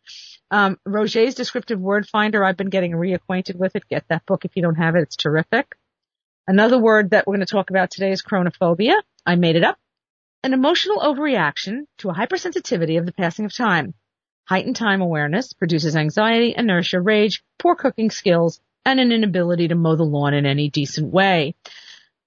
Um, 0.53 0.77
Roget's 0.85 1.33
descriptive 1.33 1.79
word 1.79 2.07
finder. 2.07 2.45
I've 2.45 2.57
been 2.57 2.69
getting 2.69 2.91
reacquainted 2.91 3.55
with 3.55 3.75
it. 3.75 3.89
Get 3.89 4.07
that 4.09 4.27
book 4.27 4.45
if 4.45 4.55
you 4.55 4.61
don't 4.61 4.75
have 4.75 4.95
it. 4.95 5.01
It's 5.01 5.15
terrific. 5.15 5.75
Another 6.47 6.77
word 6.77 7.09
that 7.09 7.25
we're 7.25 7.37
going 7.37 7.45
to 7.45 7.51
talk 7.51 7.71
about 7.71 7.89
today 7.89 8.11
is 8.11 8.21
chronophobia. 8.21 8.93
I 9.25 9.33
made 9.33 9.55
it 9.55 9.63
up. 9.63 9.79
An 10.43 10.53
emotional 10.53 10.99
overreaction 10.99 11.87
to 11.97 12.11
a 12.11 12.13
hypersensitivity 12.13 12.99
of 12.99 13.07
the 13.07 13.11
passing 13.11 13.45
of 13.45 13.55
time. 13.55 13.95
Heightened 14.47 14.75
time 14.75 15.01
awareness 15.01 15.53
produces 15.53 15.95
anxiety, 15.95 16.53
inertia, 16.55 17.01
rage, 17.01 17.43
poor 17.57 17.73
cooking 17.73 18.11
skills, 18.11 18.61
and 18.85 18.99
an 18.99 19.11
inability 19.11 19.69
to 19.69 19.75
mow 19.75 19.95
the 19.95 20.03
lawn 20.03 20.35
in 20.35 20.45
any 20.45 20.69
decent 20.69 21.11
way. 21.11 21.55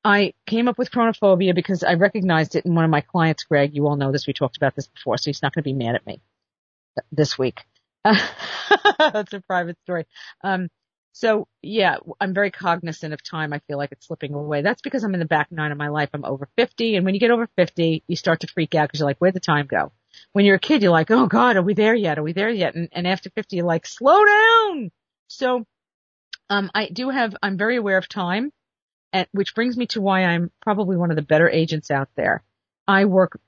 I 0.03 0.35
came 0.47 0.67
up 0.67 0.79
with 0.79 0.91
chronophobia 0.91 1.55
because 1.55 1.85
I 1.85 1.95
recognized 1.95 2.57
it 2.57 2.67
in 2.67 2.75
one 2.75 2.85
of 2.85 2.91
my 2.91 3.03
clients, 3.03 3.45
Greg. 3.45 3.73
You 3.73 3.87
all 3.87 3.95
know 3.95 4.11
this. 4.11 4.27
We 4.27 4.33
talked 4.33 4.57
about 4.57 4.75
this 4.75 4.89
before, 4.89 5.17
so 5.17 5.31
he's 5.31 5.43
not 5.43 5.55
going 5.55 5.63
to 5.63 5.69
be 5.69 5.75
mad 5.75 5.95
at 5.95 6.05
me 6.05 6.21
this 7.13 7.39
week. 7.39 7.61
that's 8.99 9.33
a 9.33 9.41
private 9.41 9.77
story. 9.85 10.07
Um, 10.43 10.69
so 11.13 11.49
yeah, 11.63 11.97
I'm 12.21 12.35
very 12.35 12.51
cognizant 12.51 13.15
of 13.15 13.23
time. 13.23 13.55
I 13.55 13.61
feel 13.61 13.79
like 13.79 13.93
it's 13.93 14.07
slipping 14.07 14.35
away. 14.35 14.61
That's 14.61 14.83
because 14.83 15.03
I'm 15.03 15.15
in 15.15 15.21
the 15.21 15.25
back 15.27 15.51
nine 15.51 15.73
of 15.73 15.79
my 15.79 15.89
life. 15.89 16.11
I'm 16.13 16.27
over 16.27 16.47
50. 16.57 16.97
And 16.97 17.07
when 17.07 17.15
you 17.15 17.21
get 17.21 17.31
over 17.31 17.49
50, 17.57 18.05
you 18.07 18.17
start 18.17 18.41
to 18.41 18.49
freak 18.49 18.75
out 18.75 18.89
because 18.89 19.01
you're 19.01 19.09
like, 19.09 19.19
where'd 19.19 19.35
the 19.35 19.41
time 19.41 19.67
go? 19.67 19.93
When 20.33 20.45
you're 20.45 20.57
a 20.57 20.61
kid, 20.61 20.83
you're 20.83 20.93
like, 20.93 21.11
oh 21.11 21.27
God, 21.27 21.57
are 21.57 21.63
we 21.63 21.73
there 21.73 21.95
yet? 21.95 22.19
Are 22.19 22.23
we 22.23 22.35
there 22.35 22.51
yet? 22.51 22.75
And, 22.75 22.91
and 22.93 23.07
after 23.07 23.31
50, 23.31 23.57
you're 23.57 23.65
like, 23.65 23.87
slow 23.87 24.25
down. 24.27 24.91
So 25.29 25.65
um, 26.51 26.71
I 26.75 26.89
do 26.89 27.09
have, 27.09 27.35
I'm 27.43 27.57
very 27.57 27.77
aware 27.77 27.97
of 27.97 28.09
time, 28.09 28.53
and, 29.13 29.27
which 29.33 29.55
brings 29.55 29.77
me 29.77 29.87
to 29.89 30.03
why 30.03 30.25
I'm 30.25 30.51
probably 30.61 30.99
one 30.99 31.11
of 31.11 31.17
the 31.17 31.23
better 31.23 31.49
agents 31.49 31.91
out 31.91 32.09
there. 32.15 32.43
I 32.87 33.07
work 33.07 33.41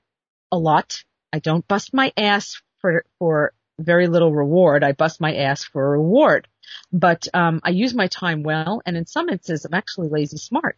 a 0.51 0.57
lot. 0.57 1.03
I 1.31 1.37
don't 1.37 1.67
bust 1.67 1.93
my 1.93 2.11
ass 2.17 2.61
for, 2.81 3.05
for 3.19 3.53
very 3.79 4.07
little 4.07 4.33
reward. 4.33 4.83
I 4.83 4.91
bust 4.91 5.21
my 5.21 5.35
ass 5.35 5.63
for 5.63 5.85
a 5.85 5.97
reward. 5.97 6.47
But, 6.91 7.27
um, 7.33 7.61
I 7.63 7.69
use 7.69 7.93
my 7.93 8.07
time 8.07 8.43
well, 8.43 8.81
and 8.85 8.95
in 8.95 9.05
some 9.05 9.29
instances, 9.29 9.65
I'm 9.65 9.73
actually 9.73 10.09
lazy 10.09 10.37
smart. 10.37 10.77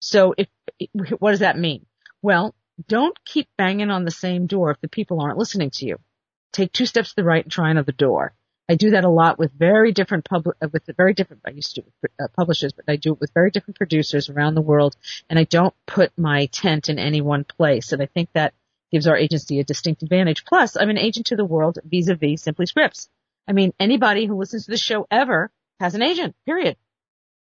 So 0.00 0.34
if, 0.36 0.48
what 1.18 1.30
does 1.30 1.40
that 1.40 1.58
mean? 1.58 1.86
Well, 2.22 2.54
don't 2.88 3.16
keep 3.24 3.48
banging 3.56 3.90
on 3.90 4.04
the 4.04 4.10
same 4.10 4.46
door 4.46 4.70
if 4.70 4.80
the 4.80 4.88
people 4.88 5.20
aren't 5.20 5.38
listening 5.38 5.70
to 5.70 5.86
you. 5.86 5.98
Take 6.52 6.72
two 6.72 6.86
steps 6.86 7.10
to 7.10 7.16
the 7.16 7.24
right 7.24 7.44
and 7.44 7.52
try 7.52 7.70
another 7.70 7.92
door. 7.92 8.34
I 8.68 8.76
do 8.76 8.90
that 8.90 9.04
a 9.04 9.08
lot 9.08 9.36
with 9.36 9.50
very 9.52 9.90
different 9.90 10.24
public, 10.24 10.56
uh, 10.62 10.68
with 10.72 10.88
very 10.96 11.12
different, 11.12 11.42
I 11.44 11.50
used 11.50 11.74
to 11.74 11.84
uh, 12.20 12.28
publishers, 12.36 12.72
but 12.72 12.84
I 12.86 12.96
do 12.96 13.12
it 13.12 13.20
with 13.20 13.34
very 13.34 13.50
different 13.50 13.76
producers 13.76 14.28
around 14.28 14.54
the 14.54 14.60
world 14.60 14.96
and 15.28 15.40
I 15.40 15.44
don't 15.44 15.74
put 15.86 16.16
my 16.16 16.46
tent 16.46 16.88
in 16.88 16.98
any 16.98 17.20
one 17.20 17.42
place. 17.42 17.92
And 17.92 18.00
I 18.00 18.06
think 18.06 18.28
that 18.34 18.54
gives 18.90 19.06
our 19.06 19.16
agency 19.16 19.60
a 19.60 19.64
distinct 19.64 20.02
advantage. 20.02 20.44
Plus, 20.44 20.76
I'm 20.76 20.90
an 20.90 20.98
agent 20.98 21.26
to 21.26 21.36
the 21.36 21.44
world 21.44 21.78
vis-a-vis 21.84 22.42
Simply 22.42 22.66
Scripts. 22.66 23.08
I 23.46 23.52
mean, 23.52 23.72
anybody 23.80 24.26
who 24.26 24.36
listens 24.36 24.64
to 24.64 24.70
this 24.70 24.82
show 24.82 25.06
ever 25.10 25.50
has 25.78 25.94
an 25.94 26.02
agent, 26.02 26.34
period. 26.46 26.76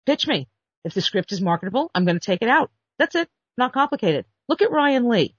Pitch 0.06 0.28
me. 0.28 0.48
If 0.84 0.94
the 0.94 1.02
script 1.02 1.32
is 1.32 1.42
marketable, 1.42 1.92
I'm 1.94 2.06
going 2.06 2.20
to 2.20 2.26
take 2.26 2.42
it 2.42 2.48
out. 2.48 2.72
That's 2.98 3.16
it. 3.16 3.30
Not 3.58 3.74
complicated. 3.74 4.26
Look 4.48 4.62
at 4.62 4.72
Ryan 4.72 5.10
Lee. 5.10 5.36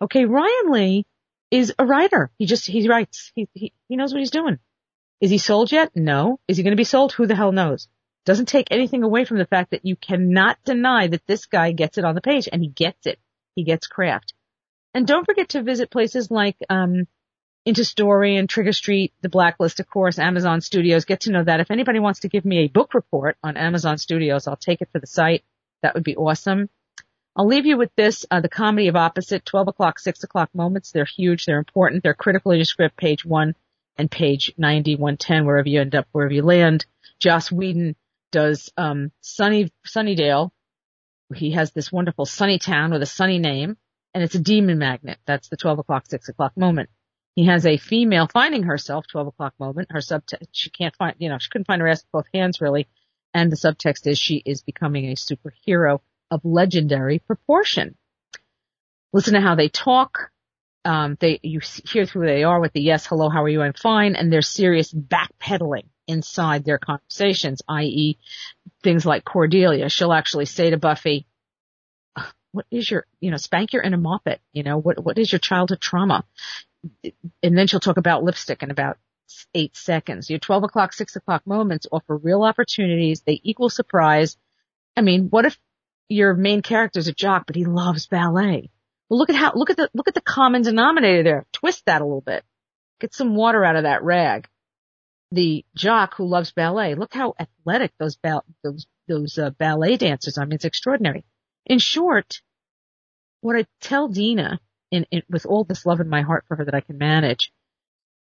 Okay, 0.00 0.24
Ryan 0.24 0.72
Lee 0.72 1.06
is 1.50 1.74
a 1.78 1.86
writer. 1.86 2.30
He 2.38 2.46
just, 2.46 2.66
he 2.66 2.88
writes. 2.88 3.30
He, 3.34 3.48
he, 3.54 3.72
he 3.88 3.96
knows 3.96 4.12
what 4.12 4.20
he's 4.20 4.30
doing. 4.30 4.58
Is 5.20 5.30
he 5.30 5.38
sold 5.38 5.70
yet? 5.70 5.94
No. 5.94 6.40
Is 6.48 6.56
he 6.56 6.62
going 6.62 6.72
to 6.72 6.76
be 6.76 6.84
sold? 6.84 7.12
Who 7.12 7.26
the 7.26 7.36
hell 7.36 7.52
knows? 7.52 7.88
Doesn't 8.24 8.46
take 8.46 8.68
anything 8.70 9.02
away 9.02 9.24
from 9.24 9.38
the 9.38 9.46
fact 9.46 9.70
that 9.70 9.86
you 9.86 9.96
cannot 9.96 10.58
deny 10.64 11.06
that 11.06 11.26
this 11.26 11.46
guy 11.46 11.72
gets 11.72 11.98
it 11.98 12.04
on 12.04 12.14
the 12.14 12.20
page 12.20 12.48
and 12.50 12.62
he 12.62 12.68
gets 12.68 13.06
it. 13.06 13.18
He 13.54 13.64
gets 13.64 13.86
craft. 13.86 14.34
And 14.94 15.06
don't 15.06 15.24
forget 15.24 15.50
to 15.50 15.62
visit 15.62 15.90
places 15.90 16.30
like, 16.30 16.56
um, 16.68 17.06
into 17.64 17.84
Story 17.84 18.36
and 18.36 18.48
Trigger 18.48 18.72
Street, 18.72 19.12
the 19.20 19.28
Blacklist, 19.28 19.78
of 19.78 19.90
course, 19.90 20.18
Amazon 20.18 20.62
Studios. 20.62 21.04
Get 21.04 21.20
to 21.20 21.32
know 21.32 21.44
that. 21.44 21.60
If 21.60 21.70
anybody 21.70 21.98
wants 21.98 22.20
to 22.20 22.28
give 22.28 22.44
me 22.44 22.60
a 22.60 22.68
book 22.68 22.94
report 22.94 23.36
on 23.42 23.58
Amazon 23.58 23.98
Studios, 23.98 24.46
I'll 24.46 24.56
take 24.56 24.80
it 24.80 24.88
for 24.90 24.98
the 24.98 25.06
site. 25.06 25.44
That 25.82 25.94
would 25.94 26.04
be 26.04 26.16
awesome. 26.16 26.70
I'll 27.36 27.46
leave 27.46 27.66
you 27.66 27.76
with 27.76 27.94
this, 27.94 28.24
uh, 28.30 28.40
the 28.40 28.48
comedy 28.48 28.88
of 28.88 28.96
opposite, 28.96 29.44
12 29.44 29.68
o'clock, 29.68 29.98
6 29.98 30.24
o'clock 30.24 30.48
moments. 30.54 30.92
They're 30.92 31.04
huge. 31.04 31.44
They're 31.44 31.58
important. 31.58 32.02
They're 32.02 32.14
critical 32.14 32.52
to 32.52 32.56
your 32.56 32.64
script, 32.64 32.96
page 32.96 33.24
one 33.24 33.54
and 33.98 34.10
page 34.10 34.52
90, 34.56 34.96
110, 34.96 35.44
wherever 35.44 35.68
you 35.68 35.80
end 35.80 35.94
up, 35.94 36.06
wherever 36.12 36.32
you 36.32 36.42
land. 36.42 36.86
Joss 37.20 37.52
Whedon 37.52 37.96
does, 38.32 38.72
um, 38.76 39.12
Sunny, 39.20 39.70
Sunnydale. 39.86 40.50
He 41.34 41.50
has 41.52 41.72
this 41.72 41.92
wonderful 41.92 42.24
sunny 42.24 42.58
town 42.58 42.92
with 42.92 43.02
a 43.02 43.06
sunny 43.06 43.38
name 43.38 43.76
and 44.18 44.24
it's 44.24 44.34
a 44.34 44.40
demon 44.40 44.78
magnet. 44.78 45.16
That's 45.26 45.48
the 45.48 45.56
12 45.56 45.78
o'clock, 45.78 46.06
6 46.08 46.28
o'clock 46.28 46.56
moment. 46.56 46.90
He 47.36 47.46
has 47.46 47.64
a 47.64 47.76
female 47.76 48.26
finding 48.26 48.64
herself, 48.64 49.06
12 49.06 49.28
o'clock 49.28 49.54
moment. 49.60 49.92
Her 49.92 50.00
subtext, 50.00 50.48
she 50.50 50.70
can't 50.70 50.96
find, 50.96 51.14
you 51.20 51.28
know, 51.28 51.38
she 51.38 51.48
couldn't 51.50 51.68
find 51.68 51.80
her 51.80 51.86
ass 51.86 52.02
with 52.02 52.24
both 52.24 52.26
hands 52.34 52.60
really. 52.60 52.88
And 53.32 53.52
the 53.52 53.56
subtext 53.56 54.08
is 54.08 54.18
she 54.18 54.42
is 54.44 54.62
becoming 54.62 55.04
a 55.04 55.14
superhero 55.14 56.00
of 56.32 56.44
legendary 56.44 57.20
proportion. 57.20 57.94
Listen 59.12 59.34
to 59.34 59.40
how 59.40 59.54
they 59.54 59.68
talk. 59.68 60.32
Um, 60.84 61.16
they, 61.20 61.38
you 61.44 61.60
hear 61.88 62.04
who 62.04 62.26
they 62.26 62.42
are 62.42 62.58
with 62.58 62.72
the 62.72 62.82
yes, 62.82 63.06
hello, 63.06 63.28
how 63.28 63.44
are 63.44 63.48
you? 63.48 63.62
I'm 63.62 63.72
fine. 63.72 64.16
And 64.16 64.32
there's 64.32 64.48
serious 64.48 64.92
backpedaling 64.92 65.84
inside 66.08 66.64
their 66.64 66.78
conversations, 66.78 67.62
i.e. 67.68 68.18
things 68.82 69.06
like 69.06 69.24
Cordelia. 69.24 69.88
She'll 69.88 70.12
actually 70.12 70.46
say 70.46 70.70
to 70.70 70.76
Buffy, 70.76 71.28
what 72.52 72.66
is 72.70 72.90
your, 72.90 73.06
you 73.20 73.30
know, 73.30 73.36
spank 73.36 73.72
your 73.72 73.82
inner 73.82 73.98
moppet? 73.98 74.38
You 74.52 74.62
know, 74.62 74.78
what, 74.78 75.02
what 75.04 75.18
is 75.18 75.30
your 75.30 75.38
childhood 75.38 75.80
trauma? 75.80 76.24
And 77.42 77.58
then 77.58 77.66
she'll 77.66 77.80
talk 77.80 77.96
about 77.96 78.24
lipstick 78.24 78.62
in 78.62 78.70
about 78.70 78.98
eight 79.54 79.76
seconds. 79.76 80.30
Your 80.30 80.38
12 80.38 80.64
o'clock, 80.64 80.92
6 80.92 81.16
o'clock 81.16 81.46
moments 81.46 81.86
offer 81.90 82.16
real 82.16 82.42
opportunities. 82.42 83.22
They 83.22 83.40
equal 83.42 83.68
surprise. 83.68 84.36
I 84.96 85.02
mean, 85.02 85.28
what 85.28 85.44
if 85.44 85.58
your 86.08 86.34
main 86.34 86.62
character 86.62 86.98
is 86.98 87.08
a 87.08 87.12
jock, 87.12 87.46
but 87.46 87.56
he 87.56 87.64
loves 87.64 88.06
ballet? 88.06 88.70
Well, 89.08 89.18
look 89.18 89.30
at 89.30 89.36
how, 89.36 89.52
look 89.54 89.70
at 89.70 89.76
the, 89.76 89.90
look 89.94 90.08
at 90.08 90.14
the 90.14 90.20
common 90.20 90.62
denominator 90.62 91.22
there. 91.22 91.46
Twist 91.52 91.84
that 91.86 92.00
a 92.00 92.04
little 92.04 92.20
bit. 92.20 92.44
Get 93.00 93.14
some 93.14 93.34
water 93.34 93.64
out 93.64 93.76
of 93.76 93.84
that 93.84 94.02
rag. 94.02 94.48
The 95.30 95.64
jock 95.74 96.14
who 96.14 96.26
loves 96.26 96.52
ballet. 96.52 96.94
Look 96.94 97.12
how 97.12 97.34
athletic 97.38 97.92
those, 97.98 98.16
ba- 98.16 98.42
those, 98.64 98.86
those 99.06 99.38
uh, 99.38 99.50
ballet 99.50 99.96
dancers 99.96 100.38
are. 100.38 100.42
I 100.42 100.44
mean, 100.46 100.54
it's 100.54 100.64
extraordinary. 100.64 101.24
In 101.68 101.78
short, 101.78 102.40
what 103.40 103.56
I 103.56 103.66
tell 103.80 104.08
Dina, 104.08 104.58
in, 104.90 105.06
in, 105.10 105.22
with 105.28 105.46
all 105.46 105.64
this 105.64 105.84
love 105.84 106.00
in 106.00 106.08
my 106.08 106.22
heart 106.22 106.44
for 106.48 106.56
her 106.56 106.64
that 106.64 106.74
I 106.74 106.80
can 106.80 106.98
manage, 106.98 107.52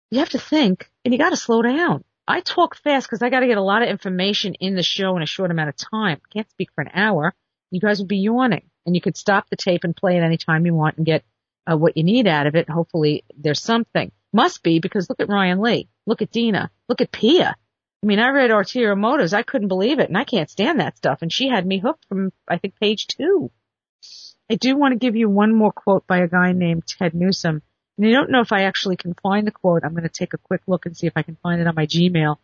you 0.09 0.19
have 0.19 0.29
to 0.29 0.39
think 0.39 0.91
and 1.03 1.13
you 1.13 1.17
got 1.17 1.29
to 1.29 1.37
slow 1.37 1.61
down. 1.61 2.03
I 2.27 2.41
talk 2.41 2.75
fast 2.75 3.07
because 3.07 3.21
I 3.21 3.29
got 3.29 3.39
to 3.39 3.47
get 3.47 3.57
a 3.57 3.63
lot 3.63 3.81
of 3.81 3.89
information 3.89 4.53
in 4.55 4.75
the 4.75 4.83
show 4.83 5.15
in 5.15 5.23
a 5.23 5.27
short 5.27 5.51
amount 5.51 5.69
of 5.69 5.75
time. 5.75 6.19
Can't 6.31 6.49
speak 6.49 6.69
for 6.75 6.81
an 6.81 6.91
hour. 6.93 7.33
You 7.71 7.79
guys 7.79 7.99
would 7.99 8.07
be 8.07 8.17
yawning, 8.17 8.69
and 8.85 8.95
you 8.95 9.01
could 9.01 9.17
stop 9.17 9.49
the 9.49 9.55
tape 9.55 9.83
and 9.83 9.95
play 9.95 10.17
it 10.17 10.23
any 10.23 10.37
time 10.37 10.65
you 10.65 10.73
want 10.73 10.97
and 10.97 11.05
get 11.05 11.23
uh, 11.69 11.77
what 11.77 11.97
you 11.97 12.03
need 12.03 12.27
out 12.27 12.47
of 12.47 12.55
it. 12.55 12.69
Hopefully, 12.69 13.23
there's 13.37 13.61
something. 13.61 14.11
Must 14.33 14.61
be 14.61 14.79
because 14.79 15.09
look 15.09 15.19
at 15.19 15.29
Ryan 15.29 15.61
Lee, 15.61 15.89
look 16.05 16.21
at 16.21 16.31
Dina, 16.31 16.69
look 16.87 17.01
at 17.01 17.11
Pia. 17.11 17.55
I 18.03 18.07
mean, 18.07 18.19
I 18.19 18.29
read 18.29 18.49
Ulterior 18.49 18.95
Motives. 18.95 19.33
I 19.33 19.43
couldn't 19.43 19.67
believe 19.67 19.99
it, 19.99 20.09
and 20.09 20.17
I 20.17 20.23
can't 20.23 20.49
stand 20.49 20.79
that 20.79 20.97
stuff. 20.97 21.21
And 21.21 21.31
she 21.31 21.49
had 21.49 21.65
me 21.65 21.77
hooked 21.79 22.05
from, 22.07 22.31
I 22.47 22.57
think, 22.57 22.79
page 22.79 23.07
two. 23.07 23.51
I 24.49 24.55
do 24.55 24.75
want 24.75 24.93
to 24.93 24.99
give 24.99 25.15
you 25.15 25.29
one 25.29 25.53
more 25.53 25.71
quote 25.71 26.07
by 26.07 26.19
a 26.19 26.27
guy 26.27 26.51
named 26.51 26.87
Ted 26.87 27.13
Newsom. 27.13 27.61
And 27.97 28.07
I 28.07 28.11
don't 28.11 28.31
know 28.31 28.41
if 28.41 28.51
I 28.51 28.63
actually 28.63 28.97
can 28.97 29.13
find 29.13 29.45
the 29.45 29.51
quote. 29.51 29.83
I'm 29.83 29.91
going 29.91 30.03
to 30.03 30.09
take 30.09 30.33
a 30.33 30.39
quick 30.39 30.61
look 30.67 30.85
and 30.85 30.97
see 30.97 31.07
if 31.07 31.13
I 31.15 31.21
can 31.21 31.37
find 31.43 31.61
it 31.61 31.67
on 31.67 31.75
my 31.75 31.85
Gmail. 31.85 32.37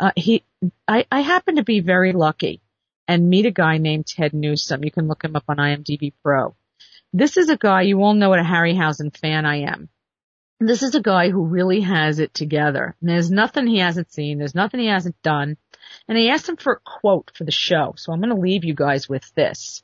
Uh, 0.00 0.12
he, 0.16 0.42
I, 0.88 1.06
I 1.12 1.20
happen 1.20 1.56
to 1.56 1.62
be 1.62 1.80
very 1.80 2.12
lucky 2.12 2.62
and 3.06 3.28
meet 3.28 3.46
a 3.46 3.50
guy 3.50 3.76
named 3.76 4.06
Ted 4.06 4.32
Newsom. 4.32 4.82
You 4.82 4.90
can 4.90 5.08
look 5.08 5.22
him 5.22 5.36
up 5.36 5.44
on 5.48 5.58
IMDb 5.58 6.14
Pro. 6.22 6.56
This 7.12 7.36
is 7.36 7.50
a 7.50 7.58
guy, 7.58 7.82
you 7.82 8.02
all 8.02 8.14
know 8.14 8.30
what 8.30 8.38
a 8.38 8.42
Harryhausen 8.42 9.14
fan 9.14 9.44
I 9.44 9.56
am 9.62 9.90
this 10.68 10.82
is 10.82 10.94
a 10.94 11.00
guy 11.00 11.30
who 11.30 11.46
really 11.46 11.80
has 11.80 12.18
it 12.18 12.34
together. 12.34 12.94
And 13.00 13.10
there's 13.10 13.30
nothing 13.30 13.66
he 13.66 13.78
hasn't 13.78 14.12
seen. 14.12 14.38
There's 14.38 14.54
nothing 14.54 14.80
he 14.80 14.86
hasn't 14.86 15.20
done. 15.22 15.56
And 16.08 16.18
I 16.18 16.26
asked 16.26 16.48
him 16.48 16.56
for 16.56 16.74
a 16.74 17.00
quote 17.00 17.30
for 17.34 17.44
the 17.44 17.50
show. 17.50 17.94
So 17.96 18.12
I'm 18.12 18.20
going 18.20 18.34
to 18.34 18.40
leave 18.40 18.64
you 18.64 18.74
guys 18.74 19.08
with 19.08 19.32
this. 19.34 19.82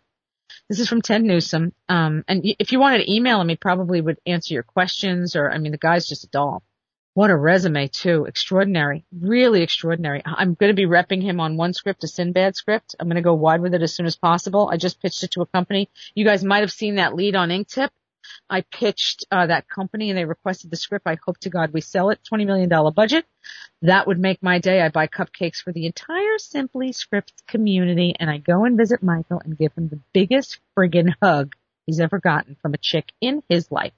This 0.69 0.81
is 0.81 0.89
from 0.89 1.03
Ted 1.03 1.23
Newsom. 1.23 1.73
Um, 1.89 2.25
and 2.29 2.43
if 2.45 2.73
you 2.73 2.81
wanted 2.81 2.99
to 2.99 3.13
email 3.13 3.41
him, 3.41 3.49
he 3.49 3.57
probably 3.57 4.01
would 4.01 4.19
answer 4.27 4.55
your 4.55 4.63
questions 4.63 5.37
or, 5.37 5.51
I 5.51 5.59
mean, 5.59 5.73
the 5.73 5.79
guy's 5.79 6.07
just 6.07 6.25
a 6.25 6.29
doll. 6.29 6.63
What 7.15 7.31
a 7.31 7.37
resume 7.37 7.89
too. 7.89 8.27
Extraordinary. 8.27 9.05
Really 9.11 9.63
extraordinary. 9.63 10.23
I'm 10.25 10.55
going 10.55 10.71
to 10.71 10.77
be 10.77 10.87
repping 10.87 11.23
him 11.23 11.41
on 11.41 11.57
one 11.57 11.73
script, 11.73 12.05
a 12.05 12.09
Sinbad 12.09 12.55
script. 12.55 12.95
I'm 13.01 13.09
going 13.09 13.17
to 13.17 13.23
go 13.23 13.35
wide 13.35 13.61
with 13.61 13.75
it 13.75 13.83
as 13.83 13.95
soon 13.95 14.07
as 14.07 14.15
possible. 14.15 14.69
I 14.73 14.77
just 14.77 15.03
pitched 15.03 15.25
it 15.25 15.33
to 15.33 15.41
a 15.41 15.47
company. 15.47 15.91
You 16.15 16.25
guys 16.25 16.45
might 16.45 16.61
have 16.61 16.71
seen 16.71 16.97
that 16.97 17.17
lead 17.17 17.35
on 17.35 17.49
Inktip. 17.49 17.89
I 18.49 18.63
pitched 18.63 19.25
uh, 19.31 19.47
that 19.47 19.69
company 19.69 20.11
and 20.11 20.19
they 20.19 20.25
requested 20.25 20.71
the 20.71 20.77
script. 20.77 21.07
I 21.07 21.19
hope 21.25 21.39
to 21.39 21.51
God 21.51 21.73
we 21.73 21.81
sell 21.81 22.11
it. 22.11 22.21
$20 22.31 22.47
million 22.47 22.69
budget. 22.95 23.25
That 23.83 24.07
would 24.07 24.19
make 24.19 24.43
my 24.43 24.59
day. 24.59 24.81
I 24.81 24.89
buy 24.89 25.07
cupcakes 25.07 25.63
for 25.63 25.73
the 25.73 25.87
entire 25.87 26.39
Simply 26.39 26.93
Scripts 26.93 27.43
community 27.47 28.15
and 28.19 28.31
I 28.31 28.39
go 28.39 28.65
and 28.65 28.77
visit 28.77 29.03
Michael 29.03 29.41
and 29.45 29.57
give 29.57 29.73
him 29.75 29.89
the 29.89 30.01
biggest 30.13 30.59
friggin' 30.77 31.15
hug 31.23 31.55
he's 31.87 32.01
ever 32.01 32.19
gotten 32.19 32.57
from 32.61 32.75
a 32.75 32.79
chick 32.79 33.13
in 33.21 33.43
his 33.49 33.71
life. 33.71 33.93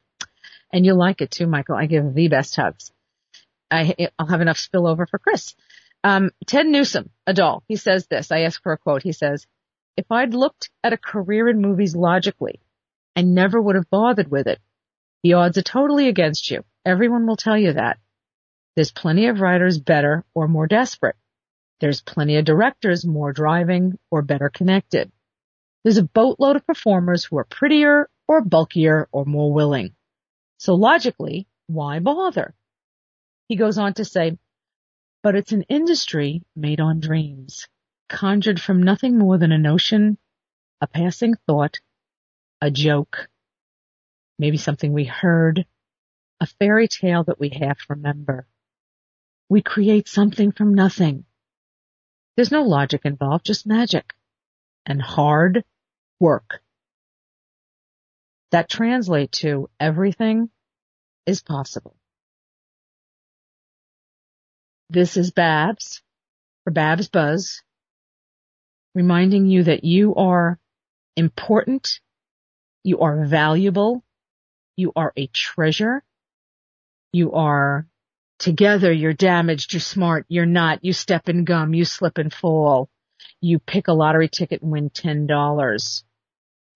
And 0.73 0.87
you'll 0.87 0.99
like 0.99 1.21
it 1.21 1.31
too, 1.31 1.47
Michael. 1.47 1.77
I 1.77 1.87
give 1.87 2.15
the 2.15 2.29
best 2.29 2.55
hugs. 2.57 2.93
I, 3.71 4.09
I'll 4.19 4.27
have 4.27 4.41
enough 4.41 4.59
spillover 4.59 5.09
for 5.09 5.19
Chris. 5.19 5.55
Um, 6.03 6.31
Ted 6.47 6.67
Newsom, 6.67 7.11
a 7.27 7.35
doll, 7.35 7.63
he 7.69 7.77
says 7.77 8.07
this. 8.07 8.31
I 8.31 8.41
ask 8.41 8.63
for 8.63 8.73
a 8.73 8.79
quote. 8.79 9.03
He 9.03 9.13
says, 9.13 9.47
if 9.97 10.11
I'd 10.11 10.35
looked 10.35 10.71
at 10.83 10.93
a 10.93 10.97
career 10.97 11.49
in 11.49 11.61
movies 11.61 11.95
logically, 11.95 12.61
I 13.21 13.23
never 13.23 13.61
would 13.61 13.77
have 13.77 13.91
bothered 13.91 14.31
with 14.31 14.47
it. 14.47 14.61
The 15.23 15.35
odds 15.35 15.59
are 15.59 15.63
totally 15.63 16.09
against 16.09 16.51
you. 16.51 16.65
Everyone 16.87 17.27
will 17.27 17.37
tell 17.37 17.59
you 17.59 17.75
that. 17.75 17.99
There's 18.75 18.93
plenty 18.93 19.27
of 19.27 19.43
writers 19.43 19.79
better 19.79 20.25
or 20.33 20.49
more 20.49 20.67
desperate. 20.67 21.17
There's 21.81 22.01
plenty 22.01 22.39
of 22.39 22.47
directors 22.47 23.05
more 23.05 23.35
driving 23.35 23.99
or 24.11 24.23
better 24.23 24.49
connected. 24.49 25.13
There's 25.85 25.99
a 25.99 26.03
boatload 26.03 26.57
of 26.57 26.67
performers 26.67 27.27
who 27.27 27.37
are 27.37 27.45
prettier 27.45 28.09
or 28.27 28.41
bulkier 28.41 29.07
or 29.13 29.27
more 29.27 29.53
willing. 29.53 29.95
So 30.57 30.75
logically, 30.75 31.47
why 31.67 31.99
bother? 31.99 32.55
He 33.49 33.57
goes 33.57 33.77
on 33.77 33.93
to 33.95 34.05
say, 34.07 34.39
but 35.23 35.37
it's 35.37 35.53
an 35.53 35.65
industry 35.69 36.43
made 36.57 36.81
on 36.81 37.01
dreams, 37.01 37.69
conjured 38.09 38.63
from 38.63 38.83
nothing 38.83 39.19
more 39.19 39.37
than 39.37 39.53
a 39.53 39.59
notion, 39.59 40.17
a 40.81 40.87
passing 40.87 41.35
thought, 41.47 41.81
a 42.61 42.71
joke, 42.71 43.29
maybe 44.39 44.57
something 44.57 44.93
we 44.93 45.05
heard, 45.05 45.67
a 46.41 46.47
fairy 46.47 46.89
tale 46.89 47.25
that 47.25 47.41
we 47.41 47.51
half 47.51 47.79
remember. 47.89 48.47
We 49.49 49.63
create 49.63 50.09
something 50.09 50.53
from 50.53 50.75
nothing. 50.75 51.25
There's 52.37 52.51
no 52.53 52.63
logic 52.63 53.03
involved, 53.05 53.45
just 53.45 53.67
magic 53.67 54.15
and 54.87 55.01
hard 55.01 55.65
work. 56.19 56.63
That 58.51 58.69
translate 58.69 59.33
to 59.33 59.69
everything 59.79 60.51
is 61.27 61.43
possible. 61.43 61.97
This 64.89 65.17
is 65.17 65.31
Babs 65.31 66.03
for 66.65 66.73
Babs 66.73 67.09
Buzz, 67.09 67.63
reminding 68.95 69.47
you 69.47 69.65
that 69.65 69.85
you 69.85 70.15
are 70.17 70.59
important 71.17 72.01
you 72.85 73.01
are 73.01 73.25
valuable 73.27 74.03
You 74.77 74.93
are 74.97 75.13
a 75.17 75.29
treasure. 75.29 76.03
You 77.13 77.33
are 77.35 77.87
together. 78.39 78.93
You're 78.93 79.15
damaged. 79.15 79.73
You're 79.75 79.81
smart. 79.81 80.27
You're 80.29 80.47
not. 80.47 80.85
You 80.85 80.93
step 80.95 81.29
and 81.29 81.47
gum. 81.47 81.75
You 81.75 81.85
slip 81.85 82.19
and 82.19 82.33
fall. 82.33 82.91
You 83.41 83.61
pick 83.61 83.89
a 83.89 83.95
lottery 83.95 84.29
ticket 84.29 84.63
and 84.63 84.73
win 84.73 84.91
$10. 84.91 86.05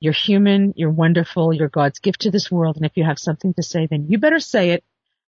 You're 0.00 0.14
human. 0.14 0.74
You're 0.76 0.90
wonderful. 0.90 1.54
You're 1.54 1.68
God's 1.70 2.00
gift 2.00 2.22
to 2.22 2.30
this 2.32 2.50
world. 2.50 2.76
And 2.76 2.86
if 2.86 2.96
you 2.96 3.04
have 3.04 3.18
something 3.18 3.54
to 3.54 3.62
say, 3.62 3.86
then 3.86 4.08
you 4.08 4.18
better 4.18 4.40
say 4.40 4.72
it 4.72 4.84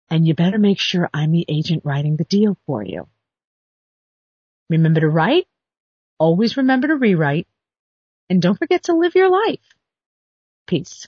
and 0.09 0.27
you 0.27 0.35
better 0.35 0.59
make 0.59 0.79
sure 0.79 1.09
I'm 1.13 1.31
the 1.31 1.45
agent 1.49 1.83
writing 1.85 2.17
the 2.17 2.25
deal 2.25 2.57
for 2.67 2.83
you. 2.83 3.07
Remember 4.69 5.01
to 5.01 5.09
write. 5.09 5.47
Always 6.19 6.57
remember 6.57 6.87
to 6.89 6.95
rewrite 6.95 7.47
and 8.29 8.41
don't 8.41 8.59
forget 8.59 8.83
to 8.83 8.95
live 8.95 9.15
your 9.15 9.31
life. 9.31 9.59
Peace. 10.69 11.07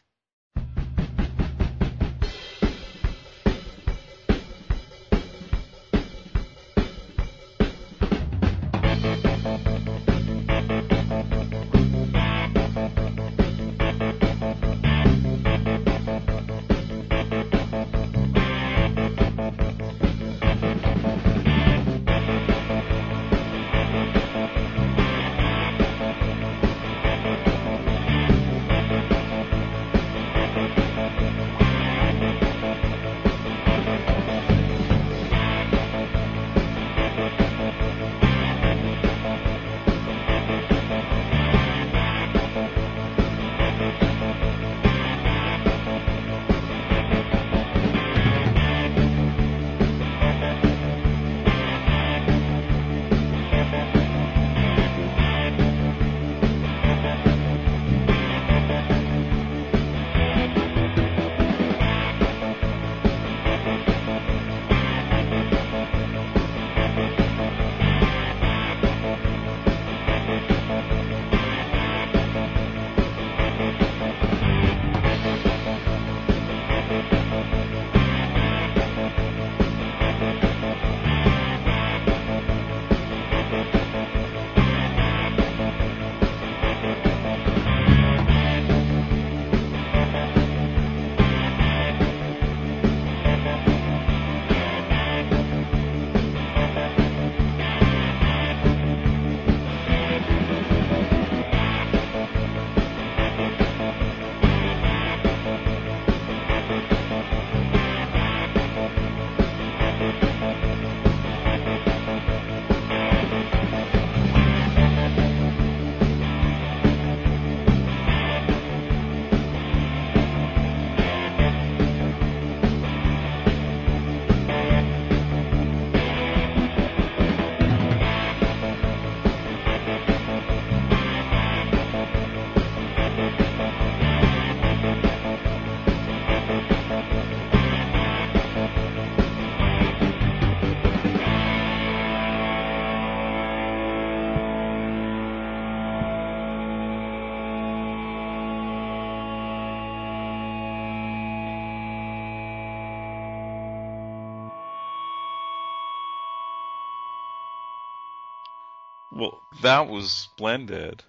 That 159.62 159.88
was 159.88 160.12
splendid. 160.12 161.04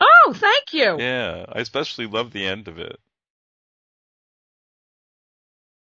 Oh, 0.00 0.34
thank 0.34 0.72
you. 0.72 0.98
Yeah, 0.98 1.46
I 1.48 1.60
especially 1.60 2.06
love 2.06 2.32
the 2.32 2.46
end 2.46 2.68
of 2.68 2.78
it. 2.78 2.98